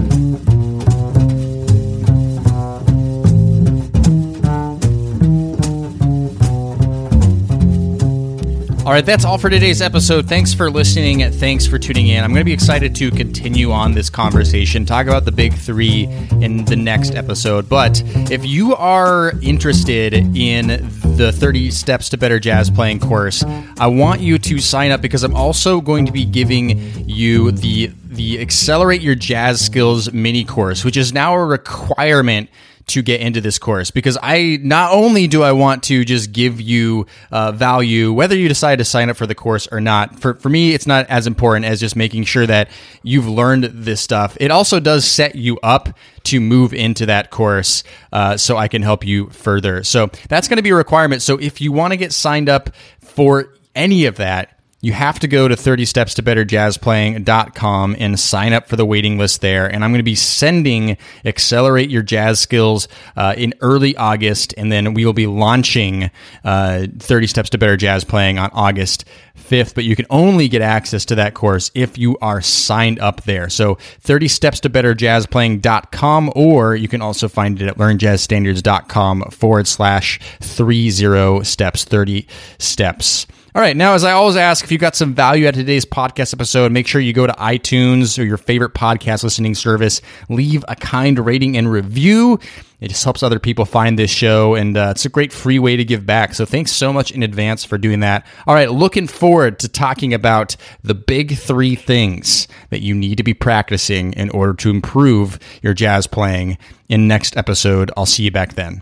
All 8.91 8.95
right, 8.95 9.05
that's 9.05 9.23
all 9.23 9.37
for 9.37 9.49
today's 9.49 9.81
episode. 9.81 10.27
Thanks 10.27 10.53
for 10.53 10.69
listening. 10.69 11.31
Thanks 11.31 11.65
for 11.65 11.79
tuning 11.79 12.09
in. 12.09 12.25
I'm 12.25 12.31
going 12.31 12.41
to 12.41 12.43
be 12.43 12.51
excited 12.51 12.93
to 12.95 13.09
continue 13.09 13.71
on 13.71 13.93
this 13.93 14.09
conversation, 14.09 14.85
talk 14.85 15.07
about 15.07 15.23
the 15.23 15.31
big 15.31 15.53
three 15.53 16.07
in 16.41 16.65
the 16.65 16.75
next 16.75 17.15
episode. 17.15 17.69
But 17.69 18.03
if 18.29 18.45
you 18.45 18.75
are 18.75 19.31
interested 19.41 20.13
in 20.13 20.89
the 21.15 21.31
30 21.33 21.71
Steps 21.71 22.09
to 22.09 22.17
Better 22.17 22.37
Jazz 22.37 22.69
Playing 22.69 22.99
course, 22.99 23.45
I 23.79 23.87
want 23.87 24.19
you 24.19 24.37
to 24.39 24.59
sign 24.59 24.91
up 24.91 24.99
because 24.99 25.23
I'm 25.23 25.37
also 25.37 25.79
going 25.79 26.05
to 26.05 26.11
be 26.11 26.25
giving 26.25 26.77
you 27.07 27.51
the 27.53 27.93
the 28.03 28.41
Accelerate 28.41 28.99
Your 28.99 29.15
Jazz 29.15 29.63
Skills 29.63 30.11
mini 30.11 30.43
course, 30.43 30.83
which 30.83 30.97
is 30.97 31.13
now 31.13 31.33
a 31.33 31.45
requirement 31.45 32.49
to 32.91 33.01
get 33.01 33.21
into 33.21 33.41
this 33.41 33.57
course 33.57 33.91
because 33.91 34.17
I 34.21 34.59
not 34.61 34.91
only 34.91 35.27
do 35.27 35.43
I 35.43 35.51
want 35.53 35.83
to 35.83 36.03
just 36.05 36.31
give 36.31 36.59
you 36.59 37.05
uh, 37.31 37.51
value, 37.51 38.11
whether 38.13 38.35
you 38.35 38.47
decide 38.47 38.77
to 38.77 38.85
sign 38.85 39.09
up 39.09 39.17
for 39.17 39.25
the 39.25 39.35
course 39.35 39.67
or 39.71 39.79
not. 39.79 40.19
For 40.19 40.35
for 40.35 40.49
me, 40.49 40.73
it's 40.73 40.87
not 40.87 41.07
as 41.07 41.27
important 41.27 41.65
as 41.65 41.79
just 41.79 41.95
making 41.95 42.25
sure 42.25 42.45
that 42.45 42.69
you've 43.03 43.27
learned 43.27 43.65
this 43.65 44.01
stuff. 44.01 44.37
It 44.39 44.51
also 44.51 44.79
does 44.79 45.05
set 45.05 45.35
you 45.35 45.59
up 45.63 45.89
to 46.23 46.39
move 46.39 46.73
into 46.73 47.05
that 47.07 47.31
course, 47.31 47.83
uh, 48.11 48.37
so 48.37 48.57
I 48.57 48.67
can 48.67 48.81
help 48.81 49.05
you 49.05 49.29
further. 49.29 49.83
So 49.83 50.09
that's 50.29 50.47
going 50.47 50.57
to 50.57 50.63
be 50.63 50.69
a 50.69 50.75
requirement. 50.75 51.21
So 51.21 51.37
if 51.37 51.61
you 51.61 51.71
want 51.71 51.93
to 51.93 51.97
get 51.97 52.13
signed 52.13 52.49
up 52.49 52.69
for 52.99 53.53
any 53.75 54.05
of 54.05 54.17
that 54.17 54.60
you 54.81 54.93
have 54.93 55.19
to 55.19 55.27
go 55.27 55.47
to 55.47 55.53
30stepstobetterjazzplaying.com 55.55 57.95
and 57.99 58.19
sign 58.19 58.53
up 58.53 58.67
for 58.67 58.75
the 58.75 58.85
waiting 58.85 59.19
list 59.19 59.41
there. 59.41 59.71
And 59.71 59.83
I'm 59.83 59.91
going 59.91 59.99
to 59.99 60.03
be 60.03 60.15
sending 60.15 60.97
Accelerate 61.23 61.91
Your 61.91 62.01
Jazz 62.01 62.39
Skills 62.39 62.87
uh, 63.15 63.35
in 63.37 63.53
early 63.61 63.95
August. 63.95 64.55
And 64.57 64.71
then 64.71 64.95
we 64.95 65.05
will 65.05 65.13
be 65.13 65.27
launching 65.27 66.09
uh, 66.43 66.87
30 66.97 67.27
Steps 67.27 67.51
to 67.51 67.59
Better 67.59 67.77
Jazz 67.77 68.03
Playing 68.03 68.39
on 68.39 68.49
August 68.53 69.05
5th. 69.37 69.75
But 69.75 69.83
you 69.83 69.95
can 69.95 70.07
only 70.09 70.47
get 70.47 70.63
access 70.63 71.05
to 71.05 71.13
that 71.15 71.35
course 71.35 71.69
if 71.75 71.99
you 71.99 72.17
are 72.19 72.41
signed 72.41 72.99
up 72.99 73.21
there. 73.23 73.49
So 73.49 73.75
30stepstobetterjazzplaying.com, 73.75 76.31
or 76.35 76.75
you 76.75 76.87
can 76.87 77.01
also 77.01 77.27
find 77.27 77.61
it 77.61 77.67
at 77.67 77.77
learnjazzstandards.com 77.77 79.29
forward 79.29 79.67
slash 79.67 80.19
30 80.39 81.43
steps, 81.43 81.83
30 81.83 82.27
steps. 82.57 83.27
All 83.53 83.61
right, 83.61 83.75
now 83.75 83.95
as 83.95 84.05
I 84.05 84.13
always 84.13 84.37
ask, 84.37 84.63
if 84.63 84.71
you 84.71 84.77
got 84.77 84.95
some 84.95 85.13
value 85.13 85.45
out 85.45 85.55
of 85.55 85.55
today's 85.55 85.83
podcast 85.83 86.33
episode, 86.33 86.71
make 86.71 86.87
sure 86.87 87.01
you 87.01 87.11
go 87.11 87.27
to 87.27 87.33
iTunes 87.33 88.17
or 88.17 88.23
your 88.23 88.37
favorite 88.37 88.73
podcast 88.73 89.25
listening 89.25 89.55
service, 89.55 90.01
leave 90.29 90.63
a 90.69 90.75
kind 90.77 91.19
rating 91.19 91.57
and 91.57 91.69
review. 91.69 92.39
It 92.79 92.87
just 92.87 93.03
helps 93.03 93.21
other 93.21 93.39
people 93.39 93.65
find 93.65 93.99
this 93.99 94.09
show, 94.09 94.55
and 94.55 94.77
uh, 94.77 94.91
it's 94.91 95.03
a 95.03 95.09
great 95.09 95.33
free 95.33 95.59
way 95.59 95.75
to 95.75 95.83
give 95.83 96.05
back. 96.05 96.33
So 96.33 96.45
thanks 96.45 96.71
so 96.71 96.93
much 96.93 97.11
in 97.11 97.23
advance 97.23 97.65
for 97.65 97.77
doing 97.77 97.99
that. 97.99 98.25
All 98.47 98.55
right, 98.55 98.71
looking 98.71 99.05
forward 99.05 99.59
to 99.59 99.67
talking 99.67 100.13
about 100.13 100.55
the 100.81 100.95
big 100.95 101.35
three 101.35 101.75
things 101.75 102.47
that 102.69 102.79
you 102.79 102.95
need 102.95 103.17
to 103.17 103.23
be 103.23 103.33
practicing 103.33 104.13
in 104.13 104.29
order 104.29 104.53
to 104.53 104.69
improve 104.69 105.37
your 105.61 105.73
jazz 105.73 106.07
playing 106.07 106.57
in 106.87 107.05
next 107.05 107.35
episode. 107.35 107.91
I'll 107.97 108.05
see 108.05 108.23
you 108.23 108.31
back 108.31 108.53
then. 108.53 108.81